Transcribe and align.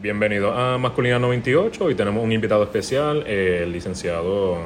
Bienvenido 0.00 0.52
a 0.52 0.78
Masculinidad 0.78 1.18
98. 1.18 1.84
Hoy 1.84 1.96
tenemos 1.96 2.22
un 2.22 2.30
invitado 2.30 2.62
especial, 2.62 3.26
el 3.26 3.72
licenciado 3.72 4.58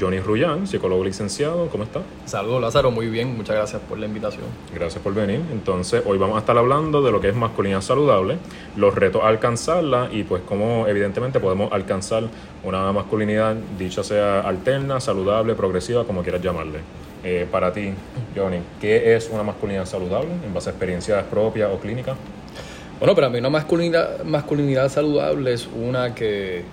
Johnny 0.00 0.18
Rullán, 0.18 0.66
psicólogo 0.66 1.04
licenciado. 1.04 1.68
¿Cómo 1.68 1.84
está? 1.84 2.00
Saludos 2.24 2.60
Lázaro, 2.60 2.90
muy 2.90 3.06
bien, 3.06 3.36
muchas 3.36 3.54
gracias 3.54 3.80
por 3.82 4.00
la 4.00 4.06
invitación. 4.06 4.46
Gracias 4.74 5.00
por 5.00 5.14
venir. 5.14 5.42
Entonces, 5.52 6.02
hoy 6.04 6.18
vamos 6.18 6.34
a 6.34 6.40
estar 6.40 6.58
hablando 6.58 7.02
de 7.02 7.12
lo 7.12 7.20
que 7.20 7.28
es 7.28 7.36
masculinidad 7.36 7.82
saludable, 7.82 8.38
los 8.74 8.92
retos 8.92 9.22
a 9.22 9.28
alcanzarla 9.28 10.08
y 10.10 10.24
pues 10.24 10.42
cómo 10.42 10.88
evidentemente 10.88 11.38
podemos 11.38 11.72
alcanzar 11.72 12.24
una 12.64 12.90
masculinidad, 12.90 13.54
dicha 13.78 14.02
sea 14.02 14.40
alterna, 14.40 14.98
saludable, 14.98 15.54
progresiva, 15.54 16.04
como 16.04 16.24
quieras 16.24 16.42
llamarle. 16.42 16.80
Eh, 17.22 17.46
para 17.48 17.72
ti, 17.72 17.92
Johnny, 18.34 18.58
¿qué 18.80 19.14
es 19.14 19.30
una 19.32 19.44
masculinidad 19.44 19.86
saludable 19.86 20.30
en 20.44 20.52
base 20.52 20.70
a 20.70 20.72
experiencias 20.72 21.22
propias 21.26 21.70
o 21.72 21.78
clínicas? 21.78 22.16
Bueno, 23.00 23.14
para 23.14 23.30
mí 23.30 23.38
una 23.38 23.48
masculinidad, 23.48 24.90
saludable 24.90 25.54
es 25.54 25.66
una 25.74 26.14
que, 26.14 26.64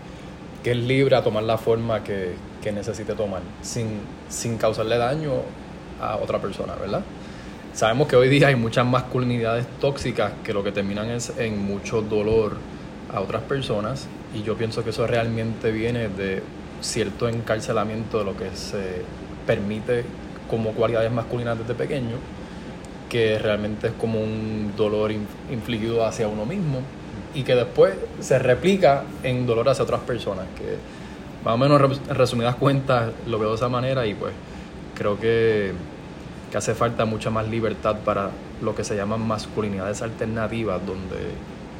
que, 0.61 0.71
es 0.71 0.77
libre 0.77 1.15
a 1.15 1.23
tomar 1.23 1.43
la 1.43 1.57
forma 1.57 2.03
que, 2.03 2.33
que 2.61 2.73
necesite 2.73 3.13
tomar, 3.13 3.41
sin, 3.61 4.01
sin 4.27 4.57
causarle 4.57 4.97
daño 4.97 5.31
a 6.01 6.17
otra 6.17 6.39
persona, 6.39 6.75
¿verdad? 6.75 7.01
Sabemos 7.71 8.09
que 8.09 8.17
hoy 8.17 8.27
día 8.27 8.49
hay 8.49 8.57
muchas 8.57 8.85
masculinidades 8.85 9.67
tóxicas 9.79 10.33
que 10.43 10.51
lo 10.51 10.65
que 10.65 10.73
terminan 10.73 11.09
es 11.11 11.31
en 11.37 11.65
mucho 11.65 12.01
dolor 12.01 12.57
a 13.13 13.21
otras 13.21 13.43
personas 13.43 14.09
y 14.35 14.43
yo 14.43 14.57
pienso 14.57 14.83
que 14.83 14.89
eso 14.89 15.07
realmente 15.07 15.71
viene 15.71 16.09
de 16.09 16.43
cierto 16.81 17.29
encarcelamiento 17.29 18.19
de 18.19 18.25
lo 18.25 18.35
que 18.35 18.53
se 18.53 19.01
permite 19.45 20.03
como 20.49 20.73
cualidades 20.73 21.09
masculinas 21.09 21.57
desde 21.57 21.73
pequeño 21.73 22.17
que 23.09 23.39
realmente 23.39 23.87
es 23.87 23.93
como 23.93 24.19
un 24.19 24.73
dolor 24.75 25.11
infligido 25.11 26.05
hacia 26.05 26.27
uno 26.27 26.45
mismo 26.45 26.81
y 27.33 27.43
que 27.43 27.55
después 27.55 27.93
se 28.19 28.39
replica 28.39 29.03
en 29.23 29.45
dolor 29.45 29.69
hacia 29.69 29.83
otras 29.83 30.01
personas, 30.01 30.45
que 30.57 30.77
más 31.43 31.53
o 31.53 31.57
menos 31.57 31.99
en 32.09 32.15
resumidas 32.15 32.55
cuentas 32.55 33.11
lo 33.27 33.39
veo 33.39 33.49
de 33.49 33.55
esa 33.55 33.69
manera 33.69 34.05
y 34.05 34.13
pues 34.13 34.33
creo 34.95 35.19
que, 35.19 35.71
que 36.51 36.57
hace 36.57 36.73
falta 36.73 37.05
mucha 37.05 37.29
más 37.29 37.47
libertad 37.47 37.97
para 38.03 38.31
lo 38.61 38.75
que 38.75 38.83
se 38.83 38.95
llaman 38.95 39.25
masculinidades 39.25 40.01
alternativas, 40.01 40.85
donde 40.85 41.17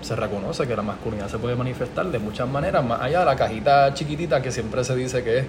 se 0.02 0.16
reconoce 0.16 0.68
que 0.68 0.76
la 0.76 0.84
masculinidad 0.84 1.28
se 1.28 1.40
puede 1.40 1.56
manifestar 1.56 2.06
de 2.06 2.20
muchas 2.20 2.48
maneras, 2.48 2.86
más 2.86 3.02
allá 3.02 3.20
de 3.20 3.26
la 3.26 3.36
cajita 3.36 3.94
chiquitita 3.94 4.42
que 4.42 4.52
siempre 4.52 4.84
se 4.84 4.96
dice 4.96 5.24
que 5.24 5.40
es 5.40 5.46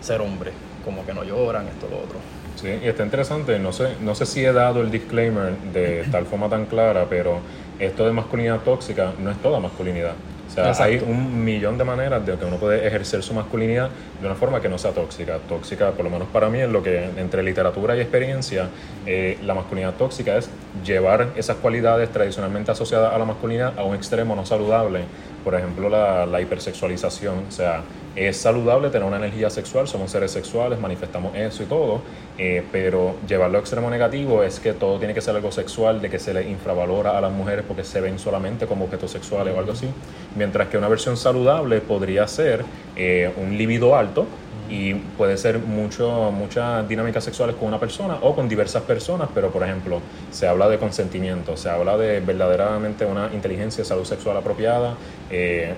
ser 0.00 0.20
hombre, 0.20 0.52
como 0.84 1.04
que 1.04 1.12
no 1.12 1.24
lloran, 1.24 1.66
esto, 1.66 1.88
lo 1.90 1.98
otro. 1.98 2.37
Sí, 2.60 2.66
y 2.82 2.88
está 2.88 3.04
interesante, 3.04 3.56
no 3.60 3.72
sé, 3.72 3.90
no 4.00 4.16
sé 4.16 4.26
si 4.26 4.44
he 4.44 4.52
dado 4.52 4.80
el 4.80 4.90
disclaimer 4.90 5.56
de 5.72 6.04
tal 6.10 6.26
forma 6.26 6.48
tan 6.48 6.66
clara, 6.66 7.06
pero 7.08 7.38
esto 7.78 8.04
de 8.04 8.12
masculinidad 8.12 8.58
tóxica 8.60 9.12
no 9.16 9.30
es 9.30 9.38
toda 9.38 9.60
masculinidad. 9.60 10.14
O 10.48 10.74
sea, 10.74 10.84
hay 10.84 10.96
un 10.96 11.44
millón 11.44 11.78
de 11.78 11.84
maneras 11.84 12.26
de 12.26 12.34
que 12.36 12.44
uno 12.44 12.56
puede 12.56 12.84
ejercer 12.84 13.22
su 13.22 13.32
masculinidad 13.32 13.90
de 14.20 14.26
una 14.26 14.34
forma 14.34 14.60
que 14.60 14.68
no 14.68 14.76
sea 14.76 14.90
tóxica. 14.90 15.38
Tóxica, 15.48 15.92
por 15.92 16.04
lo 16.04 16.10
menos 16.10 16.26
para 16.28 16.48
mí, 16.48 16.58
es 16.58 16.68
lo 16.68 16.82
que 16.82 17.04
entre 17.16 17.44
literatura 17.44 17.94
y 17.96 18.00
experiencia, 18.00 18.68
eh, 19.06 19.38
la 19.44 19.54
masculinidad 19.54 19.94
tóxica 19.94 20.36
es 20.36 20.50
llevar 20.84 21.28
esas 21.36 21.58
cualidades 21.58 22.10
tradicionalmente 22.10 22.72
asociadas 22.72 23.14
a 23.14 23.18
la 23.18 23.24
masculinidad 23.24 23.78
a 23.78 23.84
un 23.84 23.94
extremo 23.94 24.34
no 24.34 24.44
saludable. 24.44 25.02
Por 25.44 25.54
ejemplo, 25.54 25.88
la, 25.88 26.26
la 26.26 26.40
hipersexualización. 26.40 27.44
O 27.48 27.52
sea, 27.52 27.82
es 28.16 28.36
saludable 28.36 28.90
tener 28.90 29.06
una 29.06 29.18
energía 29.18 29.50
sexual, 29.50 29.86
somos 29.86 30.10
seres 30.10 30.32
sexuales, 30.32 30.80
manifestamos 30.80 31.36
eso 31.36 31.62
y 31.62 31.66
todo, 31.66 32.00
eh, 32.38 32.62
pero 32.70 33.16
llevarlo 33.26 33.58
a 33.58 33.60
extremo 33.60 33.90
negativo 33.90 34.44
es 34.44 34.60
que 34.60 34.72
todo 34.72 34.98
tiene 34.98 35.12
que 35.12 35.20
ser 35.20 35.34
algo 35.34 35.50
sexual, 35.50 36.00
de 36.00 36.08
que 36.08 36.20
se 36.20 36.32
le 36.32 36.48
infravalora 36.48 37.18
a 37.18 37.20
las 37.20 37.32
mujeres 37.32 37.64
porque 37.66 37.82
se 37.82 38.00
ven 38.00 38.18
solamente 38.18 38.66
como 38.66 38.84
objetos 38.84 39.10
sexuales 39.10 39.54
o 39.54 39.58
algo 39.58 39.72
así, 39.72 39.88
mientras 40.36 40.68
que 40.68 40.78
una 40.78 40.88
versión 40.88 41.16
saludable 41.16 41.80
podría 41.80 42.28
ser 42.28 42.64
eh, 42.96 43.32
un 43.36 43.58
libido 43.58 43.96
alto, 43.96 44.26
y 44.70 44.94
puede 44.94 45.36
ser 45.36 45.58
mucho, 45.58 46.30
muchas 46.30 46.86
dinámicas 46.88 47.24
sexuales 47.24 47.56
con 47.56 47.68
una 47.68 47.80
persona 47.80 48.18
o 48.20 48.34
con 48.34 48.48
diversas 48.48 48.82
personas, 48.82 49.28
pero 49.34 49.50
por 49.50 49.62
ejemplo, 49.62 50.00
se 50.30 50.46
habla 50.46 50.68
de 50.68 50.78
consentimiento, 50.78 51.56
se 51.56 51.70
habla 51.70 51.96
de 51.96 52.20
verdaderamente 52.20 53.04
una 53.04 53.30
inteligencia, 53.32 53.84
salud 53.84 54.04
sexual 54.04 54.36
apropiada, 54.36 54.94
eh, 55.30 55.74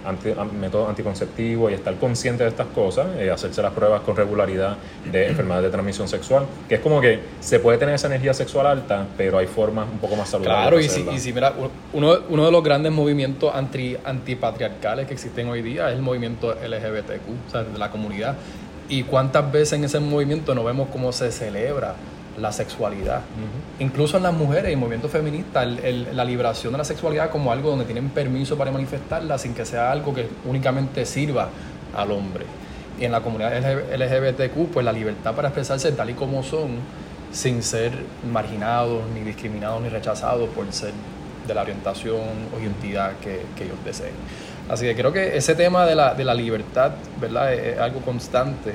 método 0.61 0.89
anticonceptivo 0.89 1.71
y 1.71 1.75
estar 1.75 1.95
consciente 1.97 2.43
de 2.43 2.51
estas 2.51 2.67
cosas, 2.69 3.07
eh, 3.19 3.31
hacerse 3.31 3.63
las 3.63 3.73
pruebas 3.73 4.01
con 4.03 4.17
regularidad 4.17 4.77
de 5.11 5.29
enfermedades 5.29 5.65
de 5.65 5.71
transmisión 5.71 6.09
sexual, 6.09 6.47
que 6.69 6.77
es 6.77 6.81
como 6.81 7.01
que 7.01 7.21
se 7.41 7.59
puede 7.61 7.79
tener 7.79 7.95
esa 7.95 8.07
energía 8.07 8.35
sexual 8.35 8.67
alta, 8.67 9.07
pero 9.17 9.39
hay 9.39 9.47
formas 9.47 9.87
un 9.91 9.99
poco 9.99 10.17
más 10.17 10.29
saludables. 10.29 10.61
Claro, 10.63 10.81
y 10.81 10.89
si, 10.89 11.09
y 11.15 11.19
si 11.19 11.33
mira, 11.33 11.55
uno, 11.93 12.19
uno 12.29 12.45
de 12.45 12.53
los 12.53 12.63
grandes 12.63 12.93
movimientos 12.93 13.55
anti, 13.55 13.97
antipatriarcales 14.05 15.07
que 15.07 15.15
existen 15.15 15.49
hoy 15.49 15.63
día 15.63 15.91
es 15.91 15.97
el 15.97 16.03
movimiento 16.03 16.53
LGBTQ, 16.53 17.49
o 17.49 17.51
sea, 17.51 17.65
de 17.65 17.79
la 17.79 17.91
comunidad 17.91 18.37
y 18.91 19.05
cuántas 19.05 19.51
veces 19.51 19.75
en 19.75 19.85
ese 19.85 20.01
movimiento 20.01 20.55
no 20.55 20.65
vemos 20.65 20.89
cómo 20.91 21.13
se 21.13 21.31
celebra 21.31 21.95
la 22.39 22.53
sexualidad. 22.53 23.23
Incluso 23.79 24.17
en 24.17 24.25
las 24.25 24.35
mujeres, 24.35 24.73
el 24.73 24.77
movimiento 24.77 25.09
feminista, 25.09 25.65
la 25.65 26.25
liberación 26.25 26.73
de 26.73 26.79
la 26.79 26.85
sexualidad 26.85 27.31
como 27.31 27.53
algo 27.53 27.71
donde 27.71 27.85
tienen 27.85 28.09
permiso 28.11 28.57
para 28.57 28.71
manifestarla 28.73 29.39
sin 29.39 29.55
que 29.55 29.65
sea 29.65 29.93
algo 29.93 30.13
que 30.15 30.29
únicamente 30.45 31.07
sirva 31.07 31.49
al 31.95 32.11
hombre. 32.11 32.45
Y 33.01 33.07
en 33.07 33.13
la 33.13 33.23
comunidad 33.23 33.53
LGBTQ, 33.59 34.73
pues 34.73 34.85
la 34.85 34.93
libertad 34.93 35.35
para 35.35 35.49
expresarse 35.49 35.91
tal 35.93 36.11
y 36.11 36.15
como 36.15 36.43
son, 36.43 36.77
sin 37.33 37.63
ser 37.63 37.93
marginados, 38.31 39.03
ni 39.15 39.21
discriminados, 39.21 39.81
ni 39.83 39.89
rechazados 39.89 40.49
por 40.51 40.71
ser 40.73 40.93
de 41.49 41.55
la 41.55 41.63
orientación 41.63 42.21
o 42.55 42.61
identidad 42.61 43.13
que, 43.23 43.41
que 43.57 43.65
ellos 43.65 43.79
deseen. 43.85 44.13
Así 44.69 44.85
que 44.85 44.95
creo 44.95 45.13
que 45.13 45.37
ese 45.37 45.55
tema 45.55 45.87
de 45.87 45.95
la, 45.95 46.15
de 46.15 46.25
la 46.25 46.35
libertad, 46.35 46.93
¿verdad? 47.21 47.53
Es, 47.55 47.79
algo 47.79 48.01
constante 48.01 48.75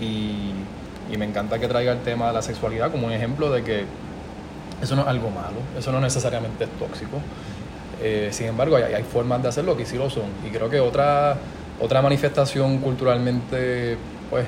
y, 0.00 0.50
y, 1.12 1.16
me 1.16 1.26
encanta 1.26 1.58
que 1.58 1.68
traiga 1.68 1.92
el 1.92 2.00
tema 2.00 2.28
de 2.28 2.32
la 2.32 2.42
sexualidad 2.42 2.90
como 2.90 3.06
un 3.06 3.12
ejemplo 3.12 3.50
de 3.50 3.62
que 3.62 3.84
eso 4.82 4.96
no 4.96 5.02
es 5.02 5.08
algo 5.08 5.30
malo, 5.30 5.58
eso 5.78 5.92
no 5.92 6.00
necesariamente 6.00 6.64
es 6.64 6.70
tóxico. 6.70 7.20
Eh, 8.02 8.28
sin 8.32 8.46
embargo, 8.46 8.76
hay, 8.76 8.94
hay, 8.94 9.02
formas 9.02 9.42
de 9.42 9.48
hacerlo 9.48 9.76
que 9.76 9.84
sí 9.84 9.96
lo 9.96 10.08
son. 10.08 10.26
Y 10.46 10.50
creo 10.50 10.70
que 10.70 10.80
otra, 10.80 11.36
otra 11.80 12.02
manifestación 12.02 12.78
culturalmente, 12.78 13.96
pues, 14.30 14.46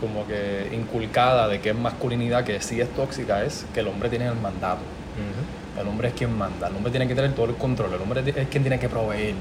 como 0.00 0.26
que 0.26 0.70
inculcada 0.72 1.48
de 1.48 1.60
que 1.60 1.70
es 1.70 1.76
masculinidad, 1.76 2.44
que 2.44 2.60
sí 2.60 2.80
es 2.80 2.88
tóxica, 2.90 3.44
es 3.44 3.66
que 3.74 3.80
el 3.80 3.88
hombre 3.88 4.08
tiene 4.08 4.26
el 4.26 4.36
mandato. 4.36 4.80
El 5.80 5.86
hombre 5.86 6.08
es 6.08 6.14
quien 6.14 6.36
manda, 6.36 6.68
el 6.68 6.76
hombre 6.76 6.90
tiene 6.90 7.06
que 7.06 7.14
tener 7.14 7.32
todo 7.34 7.46
el 7.46 7.54
control, 7.54 7.92
el 7.92 8.00
hombre 8.00 8.22
es 8.26 8.48
quien 8.48 8.62
tiene 8.62 8.78
que 8.78 8.88
proveer. 8.88 9.34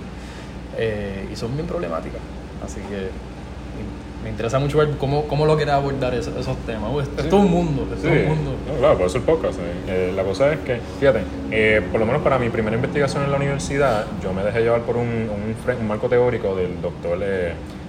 Eh, 0.77 1.29
y 1.31 1.35
son 1.35 1.55
bien 1.55 1.67
problemáticas. 1.67 2.21
Así 2.63 2.79
que 2.81 3.09
me 4.23 4.29
interesa 4.29 4.59
mucho 4.59 4.78
ver 4.79 4.91
cómo, 4.97 5.23
cómo 5.23 5.45
lo 5.45 5.55
quiere 5.55 5.72
abordar 5.72 6.13
esos, 6.13 6.33
temas. 6.66 6.91
es 7.17 7.29
todo 7.29 7.41
un 7.41 7.51
mundo, 7.51 7.88
es 7.94 8.01
todo 8.01 8.11
un 8.11 8.25
mundo. 8.25 8.51
claro, 8.79 8.97
por 8.97 9.07
eso 9.07 9.17
el 9.17 9.23
podcast. 9.23 9.59
Eh, 9.88 10.11
la 10.16 10.23
cosa 10.23 10.53
es 10.53 10.59
que, 10.59 10.79
fíjate, 11.00 11.22
eh, 11.51 11.81
por 11.91 12.00
lo 12.00 12.05
menos 12.05 12.22
para 12.22 12.38
mi 12.39 12.50
primera 12.50 12.75
investigación 12.75 13.23
en 13.23 13.31
la 13.31 13.38
universidad, 13.38 14.06
yo 14.22 14.33
me 14.33 14.44
dejé 14.44 14.61
llevar 14.61 14.81
por 14.81 14.97
un, 14.97 15.07
un, 15.07 15.88
marco 15.88 16.09
teórico 16.09 16.56
del 16.56 16.81
doctor 16.81 17.19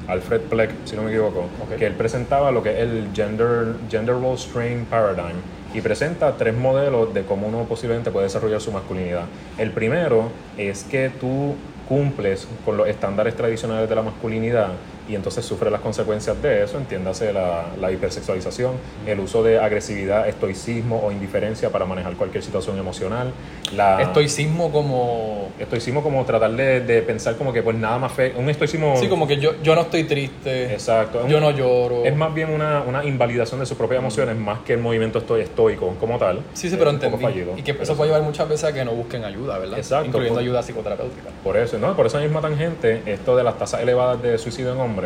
Alfred 0.09 0.41
Pleck, 0.43 0.71
si 0.85 0.97
no 0.97 1.03
me 1.03 1.11
equivoco, 1.11 1.45
que 1.79 1.87
él 1.87 1.93
presentaba 1.93 2.51
lo 2.51 2.63
que 2.63 2.71
es 2.71 2.79
el 2.79 3.09
Gender, 3.15 3.75
gender 3.91 4.15
Role 4.15 4.39
Strain 4.39 4.87
Paradigm 4.87 5.37
y 5.75 5.81
presenta 5.83 6.35
tres 6.37 6.57
modelos 6.57 7.13
de 7.13 7.25
cómo 7.25 7.47
uno 7.47 7.65
posiblemente 7.65 8.11
puede 8.11 8.25
desarrollar 8.25 8.61
su 8.61 8.73
masculinidad. 8.73 9.25
El 9.59 9.71
primero 9.71 10.31
es 10.57 10.85
que 10.85 11.11
tú 11.11 11.55
cumples 11.89 12.49
con 12.65 12.77
los 12.77 12.89
estándares 12.89 13.35
tradicionales 13.35 13.89
de 13.89 13.95
la 13.95 14.03
masculinidad 14.03 14.71
y 15.09 15.15
entonces 15.15 15.45
sufre 15.45 15.71
las 15.71 15.81
consecuencias 15.81 16.41
de 16.43 16.65
eso, 16.65 16.79
entiéndase 16.79 17.33
la, 17.33 17.67
la, 17.81 17.91
hipersexualización, 17.91 18.73
el 19.07 19.21
uso 19.21 19.43
de 19.43 19.59
agresividad, 19.59 20.29
estoicismo 20.29 21.03
o 21.05 21.11
indiferencia 21.11 21.71
para 21.71 21.87
manejar 21.87 22.15
cualquier 22.15 22.45
situación 22.45 22.79
emocional. 22.79 23.33
La, 23.75 24.03
estoicismo 24.03 24.71
como... 24.71 25.49
Estoicismo 25.59 26.03
como 26.03 26.25
tratar 26.25 26.53
de, 26.53 26.81
de 26.81 27.03
pensar 27.03 27.37
como 27.37 27.53
que 27.53 27.63
pues 27.63 27.77
nada 27.77 27.99
más 27.99 28.13
fe... 28.13 28.35
Un 28.37 28.49
estoicismo... 28.51 28.97
Sí, 28.97 29.09
como 29.09 29.27
que 29.27 29.39
yo, 29.39 29.61
yo 29.63 29.75
no 29.75 29.83
estoy 29.83 30.05
triste. 30.05 30.73
Exacto. 30.73 31.27
Yo 31.27 31.41
no 31.41 31.51
lloro. 31.51 32.05
Es 32.05 32.15
más 32.15 32.33
bien 32.35 32.51
una, 32.51 32.83
una 32.83 33.05
invalidación 33.05 33.61
de 33.61 33.67
sus 33.67 33.77
propias 33.77 34.01
emociones 34.01 34.37
más 34.37 34.61
que 34.61 34.75
el 34.75 34.81
movimiento 34.81 35.19
estoy 35.19 35.43
estoico 35.43 35.95
como 35.99 36.19
tal. 36.19 36.43
Sí, 36.53 36.69
sí, 36.69 36.77
pero 36.79 36.91
entendí. 36.91 37.25
y 37.57 37.63
que 37.63 37.73
eso 37.73 37.97
puede 37.97 38.11
llevar 38.11 38.23
muchas 38.23 38.49
veces 38.49 38.65
a 38.65 38.73
que 38.73 38.85
no 38.85 38.93
busquen 38.93 39.25
ayuda, 39.25 39.59
¿verdad? 39.59 39.79
Exacto. 39.79 40.07
Incluyendo 40.07 40.41
ayuda 40.41 40.63
psicoterapéutica. 40.63 41.31
Por 41.43 41.57
eso, 41.57 41.79
¿no? 41.79 41.97
Por 41.97 42.07
esa 42.07 42.21
misma 42.21 42.41
tangente, 42.41 43.03
esto 43.07 43.37
de 43.37 43.45
las 43.45 43.59
tasas 43.59 43.81
elevadas 43.81 44.23
de 44.23 44.39
suicidio 44.39 44.73
en 44.73 44.81
hombres, 44.81 44.98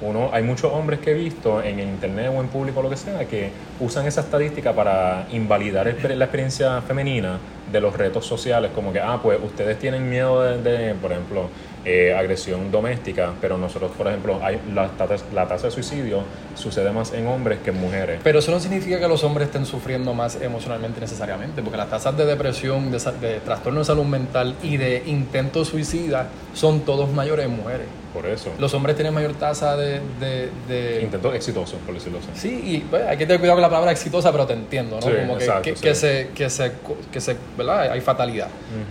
uno, 0.00 0.30
hay 0.32 0.42
muchos 0.42 0.72
hombres 0.72 1.00
que 1.00 1.12
he 1.12 1.14
visto 1.14 1.62
en 1.62 1.78
el 1.78 1.88
internet 1.88 2.30
o 2.34 2.40
en 2.40 2.48
público 2.48 2.80
o 2.80 2.82
lo 2.82 2.90
que 2.90 2.96
sea 2.96 3.24
que 3.24 3.50
usan 3.80 4.06
esa 4.06 4.22
estadística 4.22 4.72
para 4.72 5.26
invalidar 5.30 5.86
la 5.86 6.24
experiencia 6.24 6.80
femenina 6.82 7.38
de 7.70 7.80
los 7.80 7.96
retos 7.96 8.26
sociales, 8.26 8.70
como 8.74 8.92
que, 8.92 9.00
ah, 9.00 9.18
pues 9.22 9.38
ustedes 9.42 9.78
tienen 9.78 10.08
miedo 10.08 10.42
de, 10.42 10.94
por 10.94 11.12
ejemplo, 11.12 11.48
eh, 11.84 12.14
agresión 12.16 12.70
doméstica, 12.70 13.32
pero 13.40 13.58
nosotros, 13.58 13.90
por 13.92 14.06
ejemplo, 14.06 14.38
hay 14.42 14.60
la, 14.72 14.90
la 15.34 15.48
tasa 15.48 15.66
de 15.66 15.70
suicidio 15.72 16.22
sucede 16.54 16.92
más 16.92 17.12
en 17.12 17.26
hombres 17.26 17.58
que 17.64 17.70
en 17.70 17.80
mujeres. 17.80 18.20
Pero 18.22 18.38
eso 18.38 18.52
no 18.52 18.60
significa 18.60 19.00
que 19.00 19.08
los 19.08 19.24
hombres 19.24 19.48
estén 19.48 19.66
sufriendo 19.66 20.14
más 20.14 20.40
emocionalmente 20.40 21.00
necesariamente, 21.00 21.62
porque 21.62 21.76
las 21.76 21.90
tasas 21.90 22.16
de 22.16 22.24
depresión, 22.24 22.92
de, 22.92 22.98
de 23.20 23.40
trastorno 23.40 23.80
de 23.80 23.84
salud 23.84 24.04
mental 24.04 24.54
y 24.62 24.76
de 24.76 25.02
intentos 25.06 25.68
suicidas 25.68 26.26
son 26.54 26.80
todos 26.80 27.10
mayores 27.10 27.46
en 27.46 27.56
mujeres. 27.56 28.01
Por 28.12 28.26
eso. 28.26 28.52
Los 28.58 28.74
hombres 28.74 28.94
tienen 28.94 29.14
mayor 29.14 29.32
tasa 29.34 29.76
de... 29.76 30.00
de, 30.20 31.00
Intentos 31.02 31.34
exitosos, 31.34 31.78
por 31.86 31.94
decirlo 31.94 32.18
así. 32.18 32.28
Sí, 32.34 32.62
y 32.64 32.78
pues, 32.80 33.02
hay 33.06 33.16
que 33.16 33.26
tener 33.26 33.40
cuidado 33.40 33.56
con 33.56 33.62
la 33.62 33.70
palabra 33.70 33.92
exitosa, 33.92 34.30
pero 34.32 34.46
te 34.46 34.52
entiendo, 34.52 35.00
¿no? 35.00 35.06
Como 35.06 35.38
que, 35.38 35.74
que, 35.74 35.94
se, 35.94 36.30
que, 36.34 36.50
se, 36.50 36.72
que 37.10 37.20
se, 37.20 37.36
¿verdad? 37.56 37.90
Hay 37.92 38.00
fatalidad. 38.00 38.48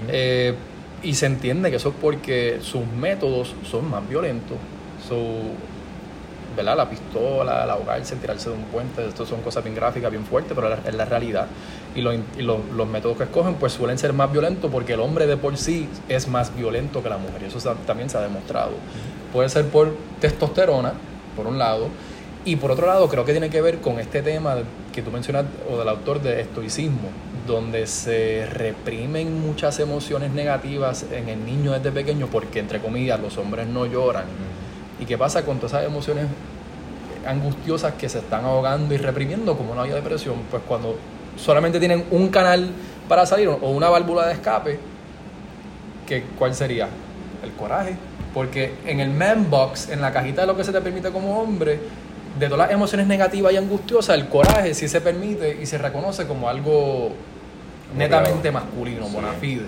eh, 0.08 0.56
y 1.04 1.16
se 1.16 1.26
entiende 1.26 1.72
que 1.72 1.78
eso 1.78 1.90
es 1.90 1.96
porque 2.00 2.60
sus 2.62 2.86
métodos 2.86 3.56
son 3.70 3.90
más 3.90 4.08
violentos. 4.08 4.58
Su, 5.08 5.18
¿verdad? 6.56 6.78
La 6.78 6.90
pistola, 6.90 7.64
el 7.64 7.70
ahogarse, 7.70 8.16
tirarse 8.18 8.50
de 8.50 8.56
un 8.56 8.64
puente, 8.66 9.08
esto 9.08 9.26
son 9.26 9.42
cosas 9.42 9.64
bien 9.64 9.76
gráficas, 9.76 10.12
bien 10.12 10.26
fuertes, 10.26 10.54
pero 10.54 10.74
es 10.74 10.94
la 10.96 11.06
realidad. 11.06 11.48
Y, 11.94 12.02
los 12.02 12.88
métodos 12.88 13.18
que 13.18 13.24
escogen 13.24 13.56
pues 13.56 13.74
suelen 13.74 13.98
ser 13.98 14.14
más 14.14 14.32
violentos 14.32 14.72
porque 14.72 14.94
el 14.94 15.02
hombre 15.02 15.28
de 15.28 15.36
por 15.36 15.58
sí 15.58 15.90
es 16.08 16.28
más 16.28 16.56
violento 16.56 17.04
que 17.04 17.10
la 17.10 17.18
mujer. 17.18 17.44
Y 17.44 17.46
eso 17.46 17.76
también 17.86 18.10
se 18.10 18.18
ha 18.18 18.22
demostrado. 18.22 18.72
Puede 19.34 19.50
ser 19.50 19.66
por 19.68 19.94
testosterona, 20.20 20.94
por 21.36 21.48
un 21.48 21.58
lado, 21.58 21.90
y 22.44 22.56
por 22.56 22.72
otro 22.72 22.88
lado 22.88 23.08
creo 23.08 23.24
que 23.24 23.34
tiene 23.34 23.50
que 23.50 23.62
ver 23.62 23.82
con 23.82 24.00
este 24.00 24.24
tema 24.24 24.56
que 24.92 25.02
tú 25.02 25.12
mencionas, 25.12 25.46
o 25.70 25.78
del 25.78 25.88
autor 25.88 26.22
de 26.22 26.42
estoicismo, 26.42 27.10
donde 27.46 27.86
se 27.86 28.48
reprimen 28.48 29.40
muchas 29.40 29.80
emociones 29.80 30.32
negativas 30.32 31.06
en 31.12 31.30
el 31.30 31.46
niño 31.46 31.72
desde 31.72 31.92
pequeño 31.92 32.28
porque, 32.28 32.60
entre 32.60 32.80
comillas, 32.80 33.20
los 33.20 33.38
hombres 33.38 33.68
no 33.68 33.86
lloran. 33.86 34.26
¿Y 35.00 35.06
qué 35.06 35.18
pasa 35.18 35.46
con 35.46 35.58
todas 35.58 35.74
esas 35.74 35.86
emociones 35.86 36.26
angustiosas 37.26 37.94
que 37.94 38.10
se 38.10 38.20
están 38.20 38.44
ahogando 38.44 38.94
y 38.94 38.98
reprimiendo 38.98 39.56
como 39.56 39.74
vía 39.74 39.94
de 39.94 40.02
depresión? 40.02 40.36
Pues 40.50 40.64
cuando 40.68 40.96
solamente 41.38 41.80
tienen 41.80 42.06
un 42.12 42.30
canal 42.30 42.70
para 43.08 43.26
salir 43.26 43.48
o 43.48 43.70
una 43.70 43.90
válvula 43.90 44.28
de 44.28 44.34
escape, 44.34 44.80
que, 46.08 46.24
¿cuál 46.38 46.54
sería? 46.56 46.88
El 47.44 47.52
coraje. 47.52 47.96
Porque 48.34 48.76
en 48.86 49.00
el 49.00 49.10
man 49.10 49.50
box, 49.50 49.90
en 49.90 50.02
la 50.02 50.14
cajita 50.14 50.42
de 50.42 50.48
lo 50.48 50.56
que 50.56 50.64
se 50.64 50.72
te 50.72 50.80
permite 50.82 51.12
como 51.12 51.42
hombre, 51.42 51.80
de 52.40 52.46
todas 52.48 52.68
las 52.68 52.72
emociones 52.72 53.08
negativas 53.08 53.52
y 53.54 53.58
angustiosas, 53.58 54.16
el 54.16 54.30
coraje 54.30 54.74
sí 54.74 54.88
se 54.88 55.02
permite 55.02 55.58
y 55.62 55.66
se 55.66 55.78
reconoce 55.78 56.26
como 56.28 56.48
algo 56.48 57.12
netamente 57.96 58.52
masculino, 58.52 59.08
bona 59.10 59.34
fide. 59.34 59.66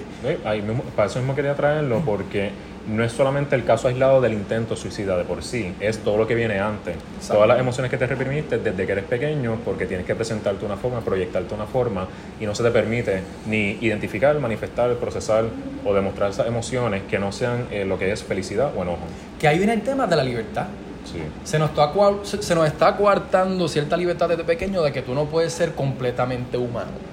para 0.95 1.07
eso 1.07 1.19
mismo 1.19 1.35
quería 1.35 1.55
traerlo, 1.55 2.01
porque 2.05 2.51
no 2.87 3.03
es 3.03 3.11
solamente 3.11 3.55
el 3.55 3.63
caso 3.63 3.87
aislado 3.87 4.19
del 4.21 4.33
intento 4.33 4.75
suicida 4.75 5.17
de 5.17 5.23
por 5.23 5.43
sí, 5.43 5.73
es 5.79 5.99
todo 5.99 6.17
lo 6.17 6.27
que 6.27 6.35
viene 6.35 6.59
antes. 6.59 6.95
Todas 7.27 7.47
las 7.47 7.59
emociones 7.59 7.89
que 7.89 7.97
te 7.97 8.07
reprimiste 8.07 8.57
desde 8.57 8.85
que 8.85 8.91
eres 8.91 9.05
pequeño, 9.05 9.59
porque 9.63 9.85
tienes 9.85 10.05
que 10.05 10.15
presentarte 10.15 10.65
una 10.65 10.75
forma, 10.75 11.01
proyectarte 11.01 11.53
una 11.53 11.65
forma, 11.65 12.07
y 12.39 12.45
no 12.45 12.53
se 12.53 12.63
te 12.63 12.71
permite 12.71 13.21
ni 13.47 13.77
identificar, 13.81 14.37
manifestar, 14.39 14.93
procesar 14.95 15.45
o 15.85 15.93
demostrar 15.93 16.31
esas 16.31 16.47
emociones 16.47 17.03
que 17.09 17.19
no 17.19 17.31
sean 17.31 17.67
eh, 17.71 17.85
lo 17.85 17.97
que 17.97 18.11
es 18.11 18.23
felicidad 18.23 18.71
o 18.75 18.81
enojo. 18.81 19.03
Que 19.39 19.47
ahí 19.47 19.57
viene 19.57 19.73
el 19.73 19.81
tema 19.81 20.07
de 20.07 20.15
la 20.15 20.23
libertad. 20.23 20.67
Sí. 21.05 21.19
Se, 21.43 21.59
nos 21.59 21.71
está, 21.71 21.91
se 22.23 22.55
nos 22.55 22.65
está 22.65 22.95
coartando 22.95 23.67
cierta 23.67 23.97
libertad 23.97 24.29
desde 24.29 24.43
pequeño 24.43 24.81
de 24.81 24.91
que 24.91 25.01
tú 25.01 25.13
no 25.13 25.25
puedes 25.25 25.53
ser 25.53 25.73
completamente 25.73 26.57
humano. 26.57 27.12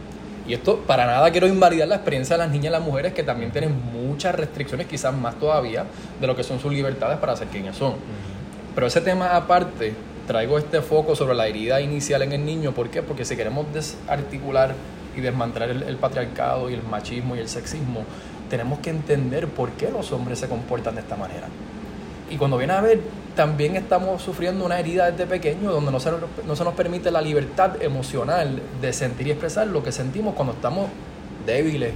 Y 0.50 0.54
esto 0.54 0.80
para 0.84 1.06
nada 1.06 1.30
quiero 1.30 1.46
invalidar 1.46 1.86
la 1.86 1.94
experiencia 1.94 2.36
de 2.36 2.42
las 2.42 2.50
niñas 2.50 2.70
y 2.70 2.72
las 2.72 2.82
mujeres 2.82 3.12
que 3.12 3.22
también 3.22 3.52
tienen 3.52 3.72
muchas 3.92 4.34
restricciones, 4.34 4.88
quizás 4.88 5.14
más 5.14 5.38
todavía, 5.38 5.84
de 6.20 6.26
lo 6.26 6.34
que 6.34 6.42
son 6.42 6.58
sus 6.58 6.72
libertades 6.72 7.18
para 7.18 7.36
ser 7.36 7.46
quienes 7.46 7.76
son. 7.76 7.94
Pero 8.74 8.88
ese 8.88 9.00
tema 9.00 9.36
aparte, 9.36 9.94
traigo 10.26 10.58
este 10.58 10.82
foco 10.82 11.14
sobre 11.14 11.36
la 11.36 11.46
herida 11.46 11.80
inicial 11.80 12.22
en 12.22 12.32
el 12.32 12.44
niño. 12.44 12.72
¿Por 12.72 12.90
qué? 12.90 13.00
Porque 13.00 13.24
si 13.24 13.36
queremos 13.36 13.72
desarticular 13.72 14.74
y 15.16 15.20
desmantelar 15.20 15.70
el, 15.70 15.84
el 15.84 15.94
patriarcado 15.98 16.68
y 16.68 16.74
el 16.74 16.82
machismo 16.82 17.36
y 17.36 17.38
el 17.38 17.48
sexismo, 17.48 18.02
tenemos 18.48 18.80
que 18.80 18.90
entender 18.90 19.46
por 19.46 19.70
qué 19.74 19.88
los 19.88 20.10
hombres 20.10 20.40
se 20.40 20.48
comportan 20.48 20.96
de 20.96 21.02
esta 21.02 21.14
manera. 21.14 21.46
Y 22.30 22.36
cuando 22.36 22.56
viene 22.56 22.72
a 22.72 22.80
ver, 22.80 23.00
también 23.34 23.76
estamos 23.76 24.22
sufriendo 24.22 24.64
una 24.64 24.78
herida 24.78 25.10
desde 25.10 25.26
pequeño 25.26 25.72
donde 25.72 25.90
no 25.90 26.00
se, 26.00 26.10
no 26.46 26.56
se 26.56 26.64
nos 26.64 26.74
permite 26.74 27.10
la 27.10 27.20
libertad 27.20 27.82
emocional 27.82 28.62
de 28.80 28.92
sentir 28.92 29.26
y 29.26 29.30
expresar 29.32 29.66
lo 29.66 29.82
que 29.82 29.92
sentimos 29.92 30.34
cuando 30.34 30.54
estamos 30.54 30.88
débiles, 31.44 31.92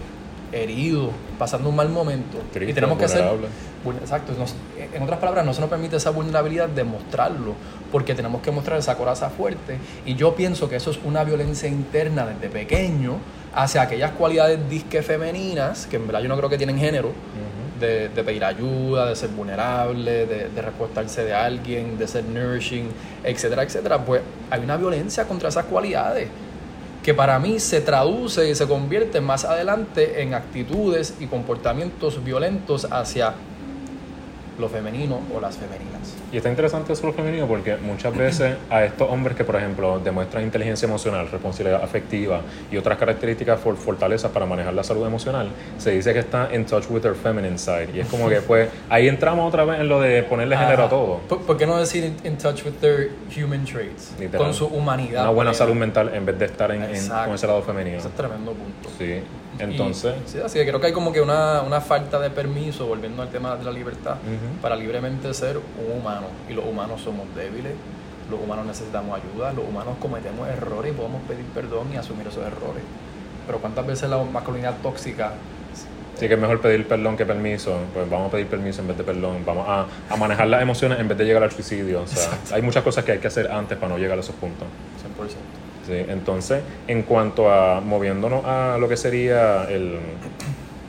heridos, 0.52 1.10
pasando 1.38 1.68
un 1.68 1.76
mal 1.76 1.88
momento. 1.88 2.38
y 2.54 2.72
tenemos 2.72 2.98
que 2.98 3.08
ser... 3.08 3.24
Exacto. 4.00 4.32
en 4.94 5.02
otras 5.02 5.18
palabras, 5.18 5.44
no 5.44 5.52
se 5.52 5.60
nos 5.60 5.68
permite 5.68 5.96
esa 5.96 6.10
vulnerabilidad 6.10 6.68
de 6.68 6.84
mostrarlo, 6.84 7.54
porque 7.92 8.14
tenemos 8.14 8.40
que 8.40 8.50
mostrar 8.50 8.78
esa 8.78 8.96
coraza 8.96 9.28
fuerte. 9.28 9.76
Y 10.06 10.14
yo 10.14 10.34
pienso 10.34 10.68
que 10.68 10.76
eso 10.76 10.90
es 10.90 10.98
una 11.04 11.22
violencia 11.22 11.68
interna 11.68 12.26
desde 12.26 12.48
pequeño 12.48 13.18
hacia 13.54 13.82
aquellas 13.82 14.12
cualidades 14.12 14.58
disque 14.70 15.02
femeninas, 15.02 15.86
que 15.86 15.96
en 15.96 16.06
verdad 16.06 16.22
yo 16.22 16.28
no 16.28 16.36
creo 16.36 16.48
que 16.48 16.56
tienen 16.56 16.78
género, 16.78 17.12
de, 18.08 18.22
pedir 18.22 18.44
ayuda, 18.44 19.08
de 19.08 19.16
ser 19.16 19.30
vulnerable, 19.30 20.26
de, 20.26 20.48
de 20.48 21.24
de 21.24 21.34
alguien, 21.34 21.98
de 21.98 22.06
ser 22.06 22.24
nourishing, 22.24 22.88
etcétera, 23.22 23.62
etcétera, 23.62 24.04
pues 24.04 24.22
hay 24.50 24.60
una 24.62 24.76
violencia 24.76 25.24
contra 25.24 25.48
esas 25.48 25.64
cualidades 25.66 26.28
que 27.04 27.12
para 27.12 27.38
mí 27.38 27.60
se 27.60 27.82
traduce 27.82 28.48
y 28.48 28.54
se 28.54 28.66
convierte 28.66 29.20
más 29.20 29.44
adelante 29.44 30.22
en 30.22 30.32
actitudes 30.32 31.14
y 31.20 31.26
comportamientos 31.26 32.24
violentos 32.24 32.86
hacia 32.90 33.34
lo 34.58 34.68
femenino 34.68 35.20
o 35.34 35.40
las 35.40 35.56
femeninas. 35.56 36.14
Y 36.32 36.36
está 36.36 36.48
interesante 36.48 36.92
eso 36.92 37.06
lo 37.06 37.12
femenino 37.12 37.46
porque 37.46 37.76
muchas 37.76 38.16
veces 38.16 38.56
a 38.70 38.84
estos 38.84 39.10
hombres 39.10 39.36
que, 39.36 39.44
por 39.44 39.56
ejemplo, 39.56 39.98
demuestran 39.98 40.44
inteligencia 40.44 40.86
emocional, 40.86 41.28
responsabilidad 41.30 41.82
afectiva 41.82 42.42
y 42.70 42.76
otras 42.76 42.98
características 42.98 43.60
for 43.60 43.76
fortalezas 43.76 44.30
para 44.30 44.46
manejar 44.46 44.74
la 44.74 44.84
salud 44.84 45.06
emocional, 45.06 45.48
se 45.78 45.90
dice 45.90 46.12
que 46.12 46.20
está 46.20 46.48
in 46.54 46.64
touch 46.64 46.84
with 46.90 47.02
their 47.02 47.14
feminine 47.14 47.58
side. 47.58 47.88
Y 47.94 48.00
es 48.00 48.08
como 48.08 48.28
que, 48.28 48.40
pues, 48.40 48.68
ahí 48.88 49.08
entramos 49.08 49.48
otra 49.48 49.64
vez 49.64 49.80
en 49.80 49.88
lo 49.88 50.00
de 50.00 50.22
ponerle 50.22 50.56
género 50.56 50.84
a 50.84 50.88
todo. 50.88 51.18
¿Por, 51.28 51.56
qué 51.56 51.66
no 51.66 51.78
decir 51.78 52.12
in 52.24 52.36
touch 52.36 52.64
with 52.64 52.74
their 52.80 53.10
human 53.36 53.64
traits? 53.64 54.12
con 54.36 54.54
su 54.54 54.66
humanidad. 54.66 55.22
Una 55.22 55.30
buena 55.30 55.54
salud 55.54 55.74
mental 55.74 56.10
en 56.14 56.24
vez 56.26 56.38
de 56.38 56.46
estar 56.46 56.70
en, 56.70 57.08
con 57.08 57.34
ese 57.34 57.46
lado 57.46 57.62
femenino. 57.62 57.98
Ese 57.98 58.08
es 58.08 58.14
tremendo 58.14 58.52
punto. 58.52 58.88
Sí. 58.98 59.20
Entonces. 59.58 60.14
sí, 60.26 60.38
así 60.44 60.58
que 60.58 60.66
creo 60.66 60.80
que 60.80 60.88
hay 60.88 60.92
como 60.92 61.12
que 61.12 61.20
una, 61.20 61.62
una 61.62 61.80
falta 61.80 62.18
de 62.18 62.30
permiso, 62.30 62.86
volviendo 62.86 63.22
al 63.22 63.28
tema 63.28 63.56
de 63.56 63.64
la 63.64 63.70
libertad, 63.70 64.16
para 64.60 64.76
libremente 64.76 65.32
ser 65.34 65.56
un 65.58 66.00
humano. 66.00 66.26
Y 66.48 66.54
los 66.54 66.64
humanos 66.64 67.00
somos 67.00 67.26
débiles, 67.34 67.72
los 68.30 68.40
humanos 68.40 68.66
necesitamos 68.66 69.20
ayuda, 69.20 69.52
los 69.52 69.66
humanos 69.66 69.96
cometemos 70.00 70.48
errores 70.48 70.92
y 70.92 70.96
podemos 70.96 71.22
pedir 71.22 71.44
perdón 71.46 71.88
y 71.92 71.96
asumir 71.96 72.26
esos 72.26 72.44
errores. 72.44 72.82
Pero 73.46 73.58
¿cuántas 73.58 73.86
veces 73.86 74.08
la 74.08 74.22
masculinidad 74.22 74.76
tóxica 74.82 75.32
Sí, 76.16 76.28
que 76.28 76.34
es 76.34 76.40
mejor 76.40 76.60
pedir 76.60 76.86
perdón 76.86 77.16
que 77.16 77.26
permiso. 77.26 77.76
Pues 77.92 78.08
vamos 78.08 78.28
a 78.28 78.30
pedir 78.30 78.46
permiso 78.46 78.80
en 78.82 78.88
vez 78.88 78.96
de 78.96 79.04
perdón. 79.04 79.38
Vamos 79.44 79.66
a, 79.68 79.86
a 80.08 80.16
manejar 80.16 80.46
las 80.46 80.62
emociones 80.62 81.00
en 81.00 81.08
vez 81.08 81.18
de 81.18 81.24
llegar 81.24 81.42
al 81.42 81.50
suicidio. 81.50 82.02
O 82.02 82.06
sea, 82.06 82.30
hay 82.52 82.62
muchas 82.62 82.84
cosas 82.84 83.04
que 83.04 83.12
hay 83.12 83.18
que 83.18 83.26
hacer 83.26 83.50
antes 83.50 83.76
para 83.76 83.92
no 83.92 83.98
llegar 83.98 84.16
a 84.16 84.20
esos 84.20 84.36
puntos. 84.36 84.68
100%. 85.18 85.28
Sí, 85.86 86.10
entonces, 86.10 86.62
en 86.86 87.02
cuanto 87.02 87.50
a 87.50 87.80
moviéndonos 87.80 88.44
a 88.44 88.78
lo 88.78 88.88
que 88.88 88.96
sería 88.96 89.64
el 89.64 89.98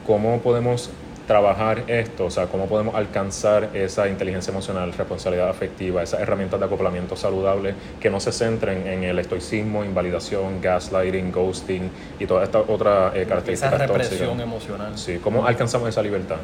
cómo 0.06 0.40
podemos 0.40 0.92
trabajar 1.28 1.84
esto, 1.88 2.26
o 2.26 2.32
sea, 2.32 2.48
cómo 2.48 2.68
podemos 2.68 2.96
alcanzar 2.96 3.70
esa 3.74 4.08
inteligencia 4.08 4.52
emocional, 4.52 4.94
responsabilidad 4.94 5.50
afectiva, 5.50 6.04
esas 6.04 6.22
herramientas 6.22 6.60
de 6.60 6.66
acoplamiento 6.66 7.16
saludable 7.16 7.74
que 8.00 8.10
no 8.10 8.20
se 8.20 8.32
centren 8.32 8.88
en 8.88 9.04
el 9.04 9.18
estoicismo, 9.20 9.84
invalidación, 9.84 10.62
gaslighting, 10.62 11.32
ghosting 11.32 11.90
y 12.20 12.26
todas 12.26 12.44
estas 12.44 12.64
otras 12.68 13.16
eh, 13.16 13.26
características 13.28 13.74
esa 13.74 13.88
represión 13.88 14.40
emocional. 14.40 14.98
Sí, 14.98 15.20
¿cómo 15.24 15.46
alcanzamos 15.46 15.90
esa 15.90 16.02
libertad? 16.02 16.38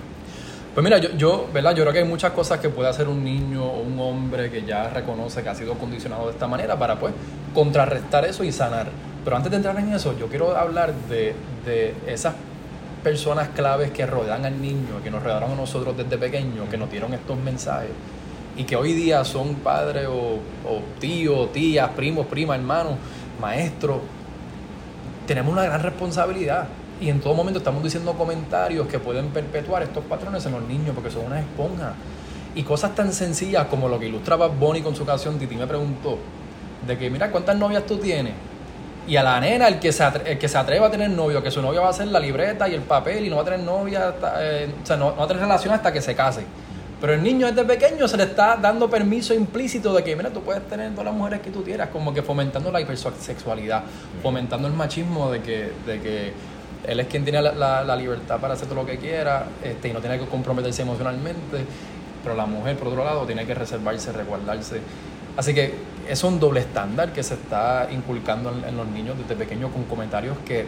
Pues 0.74 0.84
mira, 0.84 0.98
yo, 1.00 1.10
yo, 1.18 1.50
¿verdad? 1.54 1.76
yo 1.76 1.84
creo 1.84 1.94
que 1.94 2.00
hay 2.00 2.06
muchas 2.06 2.32
cosas 2.32 2.60
que 2.60 2.70
puede 2.70 2.88
hacer 2.88 3.10
un 3.10 3.24
niño 3.24 3.66
o 3.66 3.82
un 3.82 4.00
hombre 4.00 4.50
que 4.50 4.64
ya 4.64 4.90
reconoce 4.90 5.44
que 5.44 5.50
ha 5.50 5.56
sido 5.56 5.74
condicionado 5.74 6.28
de 6.28 6.32
esta 6.32 6.48
manera 6.48 6.80
para 6.80 6.98
pues 6.98 7.14
contrarrestar 7.54 8.26
eso 8.26 8.44
y 8.44 8.52
sanar. 8.54 8.88
Pero 9.24 9.36
antes 9.36 9.52
de 9.52 9.58
entrar 9.58 9.78
en 9.78 9.94
eso, 9.94 10.18
yo 10.18 10.28
quiero 10.28 10.56
hablar 10.56 10.94
de, 11.10 11.36
de 11.66 11.94
esas 12.08 12.36
personas 13.04 13.50
claves 13.50 13.92
que 13.92 14.06
rodean 14.06 14.46
al 14.46 14.62
niño, 14.62 15.02
que 15.04 15.12
nos 15.12 15.24
rodearon 15.24 15.52
a 15.52 15.56
nosotros 15.56 15.96
desde 15.98 16.18
pequeños, 16.18 16.70
que 16.70 16.78
nos 16.78 16.90
dieron 16.90 17.14
estos 17.14 17.38
mensajes 17.38 17.92
y 18.58 18.64
que 18.64 18.76
hoy 18.76 18.94
día 18.94 19.24
son 19.24 19.56
padres 19.56 20.08
o, 20.08 20.40
o 20.68 20.82
tíos, 21.00 21.52
tías, 21.52 21.90
primos, 21.92 22.28
primas, 22.28 22.58
hermanos, 22.60 22.94
maestros. 23.40 24.00
Tenemos 25.26 25.54
una 25.54 25.64
gran 25.64 25.82
responsabilidad 25.82 26.68
y 27.00 27.10
en 27.10 27.20
todo 27.20 27.34
momento 27.34 27.60
estamos 27.60 27.84
diciendo 27.84 28.14
comentarios 28.14 28.88
que 28.88 29.00
pueden 29.00 29.30
perpetuar 29.30 29.84
estos 29.84 30.04
patrones 30.06 30.46
en 30.46 30.52
los 30.52 30.64
niños 30.64 30.94
porque 30.94 31.10
son 31.10 31.26
una 31.26 31.40
esponja. 31.40 31.94
Y 32.54 32.64
cosas 32.64 32.94
tan 32.94 33.14
sencillas 33.14 33.68
como 33.68 33.88
lo 33.88 33.98
que 33.98 34.08
ilustraba 34.08 34.48
Bonnie 34.48 34.84
con 34.84 34.96
su 34.96 35.06
canción, 35.06 35.40
Titi 35.40 35.56
me 35.56 35.66
preguntó, 35.66 36.18
de 36.86 36.98
que 36.98 37.10
mira 37.10 37.32
cuántas 37.32 37.58
novias 37.58 37.86
tú 37.86 37.98
tienes. 37.98 38.34
Y 39.08 39.16
a 39.16 39.24
la 39.24 39.40
nena, 39.40 39.68
el 39.68 39.80
que, 39.80 39.92
se 39.92 40.04
el 40.26 40.38
que 40.38 40.48
se 40.48 40.58
atreva 40.58 40.88
a 40.88 40.92
tener 40.92 41.10
novio, 41.10 41.42
que 41.42 41.50
su 41.50 41.62
novia 41.62 41.82
va 41.82 41.88
a 41.88 41.90
hacer 41.90 42.08
la 42.08 42.20
libreta 42.20 42.70
y 42.70 42.76
el 42.76 42.82
papel 42.82 43.26
y 43.26 43.30
no 43.30 43.38
va 43.38 43.42
a 43.42 43.46
tener 43.46 43.62
novia, 43.62 44.14
eh, 44.40 44.72
o 44.82 44.86
sea, 44.86 44.96
no, 44.96 45.16
va 45.16 45.24
a 45.24 45.28
tener 45.28 45.42
relación 45.42 45.74
hasta 45.74 45.92
que 45.92 46.02
se 46.02 46.16
case. 46.16 46.44
Pero 47.02 47.14
el 47.14 47.24
niño 47.24 47.48
desde 47.48 47.66
pequeño 47.66 48.08
se 48.08 48.16
le 48.16 48.24
está 48.24 48.58
dando 48.58 48.88
permiso 48.88 49.34
implícito 49.34 49.92
de 49.92 50.04
que, 50.04 50.16
mira, 50.16 50.30
tú 50.30 50.44
puedes 50.44 50.62
tener 50.68 50.92
todas 50.92 51.06
las 51.06 51.16
mujeres 51.16 51.42
que 51.42 51.50
tú 51.50 51.64
quieras, 51.64 51.90
como 51.90 52.14
que 52.14 52.22
fomentando 52.22 52.72
la 52.72 52.80
hipersexualidad, 52.80 53.84
fomentando 54.22 54.68
el 54.68 54.74
machismo 54.76 55.32
de 55.32 55.42
que, 55.42 55.72
de 55.88 56.00
que 56.00 56.34
él 56.88 57.00
es 57.00 57.08
quien 57.08 57.24
tiene 57.24 57.42
la, 57.42 57.84
la, 57.84 57.96
libertad 57.96 58.40
para 58.40 58.54
hacer 58.54 58.68
todo 58.68 58.82
lo 58.82 58.86
que 58.86 58.98
quiera 58.98 59.46
este, 59.64 59.90
y 59.90 59.94
no 59.94 60.00
tiene 60.00 60.20
que 60.20 60.26
comprometerse 60.26 60.84
emocionalmente, 60.84 61.66
pero 62.24 62.36
la 62.36 62.46
mujer, 62.46 62.78
por 62.78 62.90
otro 62.90 63.04
lado, 63.04 63.26
tiene 63.26 63.48
que 63.48 63.56
reservarse, 63.56 64.12
resguardarse. 64.12 64.82
Así 65.38 65.54
que 65.54 65.74
es 66.08 66.24
un 66.24 66.40
doble 66.40 66.60
estándar 66.60 67.14
que 67.14 67.24
se 67.24 67.36
está 67.36 67.88
inculcando 67.92 68.52
en, 68.52 68.64
en 68.66 68.78
los 68.78 68.88
niños 68.88 69.18
desde 69.18 69.36
pequeños 69.36 69.72
con 69.72 69.84
comentarios 69.84 70.38
que 70.46 70.66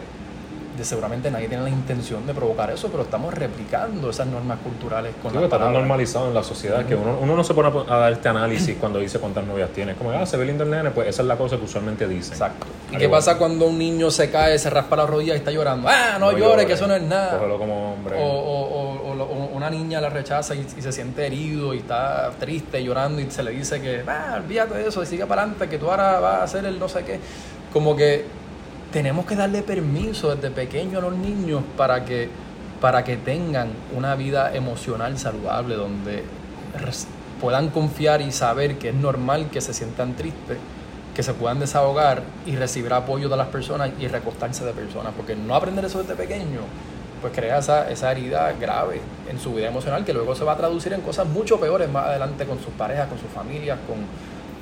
de 0.76 0.84
seguramente 0.84 1.30
nadie 1.30 1.48
tiene 1.48 1.62
la 1.62 1.70
intención 1.70 2.26
de 2.26 2.34
provocar 2.34 2.70
eso, 2.70 2.88
pero 2.88 3.04
estamos 3.04 3.32
replicando 3.32 4.10
esas 4.10 4.26
normas 4.26 4.58
culturales 4.58 5.14
con 5.22 5.32
sí, 5.32 5.38
tan 5.48 5.72
normalizado 5.72 6.28
en 6.28 6.34
la 6.34 6.42
sociedad 6.42 6.84
que 6.84 6.96
uno, 6.96 7.16
uno, 7.20 7.36
no 7.36 7.44
se 7.44 7.54
pone 7.54 7.68
a, 7.68 7.96
dar 7.96 8.12
este 8.12 8.28
análisis 8.28 8.76
cuando 8.78 8.98
dice 8.98 9.20
cuántas 9.20 9.46
novias 9.46 9.70
tiene. 9.70 9.94
Como, 9.94 10.10
ah, 10.10 10.26
se 10.26 10.36
ve 10.36 10.44
lindo 10.44 10.64
el 10.64 10.70
nene, 10.70 10.90
pues 10.90 11.08
esa 11.08 11.22
es 11.22 11.28
la 11.28 11.36
cosa 11.36 11.56
que 11.56 11.64
usualmente 11.64 12.08
dice 12.08 12.32
Exacto. 12.32 12.66
¿Y 12.90 12.96
qué 12.96 13.08
pasa 13.08 13.38
cuando 13.38 13.66
un 13.66 13.78
niño 13.78 14.10
se 14.10 14.30
cae, 14.30 14.58
se 14.58 14.68
raspa 14.70 14.96
la 14.96 15.06
rodilla 15.06 15.34
y 15.34 15.36
está 15.36 15.52
llorando? 15.52 15.88
Ah, 15.88 16.16
no, 16.18 16.36
llore, 16.36 16.66
que 16.66 16.72
eso 16.72 16.86
no 16.86 16.94
es 16.94 17.02
nada. 17.02 17.38
como 17.38 17.94
hombre. 17.94 18.16
O, 18.18 18.26
o, 18.26 18.80
o, 18.80 18.93
una 19.64 19.70
niña 19.70 20.00
la 20.00 20.10
rechaza 20.10 20.54
y, 20.54 20.66
se 20.78 20.92
siente 20.92 21.26
herido 21.26 21.72
y 21.72 21.78
está 21.78 22.30
triste 22.38 22.84
llorando 22.84 23.22
y 23.22 23.30
se 23.30 23.42
le 23.42 23.52
dice 23.52 23.80
que, 23.80 24.04
ah, 24.06 24.34
olvídate 24.36 24.74
de 24.74 24.88
eso 24.88 25.02
y 25.02 25.06
sigue 25.06 25.24
para 25.24 25.42
adelante, 25.42 25.68
que 25.68 25.78
tú 25.78 25.90
ahora 25.90 26.20
vas 26.20 26.34
a 26.40 26.42
hacer 26.42 26.66
el 26.66 26.78
no 26.78 26.86
sé 26.88 27.02
qué. 27.04 27.18
Como 27.72 27.96
que 27.96 28.26
tenemos 28.92 29.24
que 29.24 29.36
darle 29.36 29.62
permiso 29.62 30.34
desde 30.34 30.50
pequeño 30.50 30.98
a 30.98 31.02
los 31.02 31.16
niños 31.16 31.62
para 31.78 32.04
que, 32.04 32.28
para 32.80 33.04
que 33.04 33.16
tengan 33.16 33.70
una 33.96 34.14
vida 34.16 34.54
emocional 34.54 35.16
saludable, 35.16 35.76
donde 35.76 36.24
puedan 37.40 37.70
confiar 37.70 38.20
y 38.20 38.32
saber 38.32 38.76
que 38.76 38.90
es 38.90 38.94
normal 38.94 39.48
que 39.50 39.62
se 39.62 39.72
sientan 39.72 40.14
tristes, 40.14 40.58
que 41.14 41.22
se 41.22 41.32
puedan 41.32 41.58
desahogar 41.58 42.22
y 42.44 42.56
recibir 42.56 42.92
apoyo 42.92 43.30
de 43.30 43.36
las 43.38 43.48
personas 43.48 43.90
y 43.98 44.08
recostarse 44.08 44.62
de 44.64 44.72
personas, 44.72 45.14
porque 45.16 45.34
no 45.34 45.54
aprender 45.54 45.86
eso 45.86 46.00
desde 46.02 46.16
pequeño, 46.16 46.60
pues 47.24 47.34
crea 47.34 47.56
esa, 47.56 47.90
esa 47.90 48.12
herida 48.12 48.52
grave 48.60 49.00
en 49.30 49.40
su 49.40 49.54
vida 49.54 49.68
emocional 49.68 50.04
que 50.04 50.12
luego 50.12 50.34
se 50.34 50.44
va 50.44 50.52
a 50.52 50.56
traducir 50.58 50.92
en 50.92 51.00
cosas 51.00 51.26
mucho 51.26 51.58
peores 51.58 51.88
más 51.88 52.04
adelante 52.08 52.44
con 52.44 52.58
sus 52.58 52.74
parejas, 52.74 53.08
con 53.08 53.18
sus 53.18 53.30
familias, 53.30 53.78
con, 53.88 53.96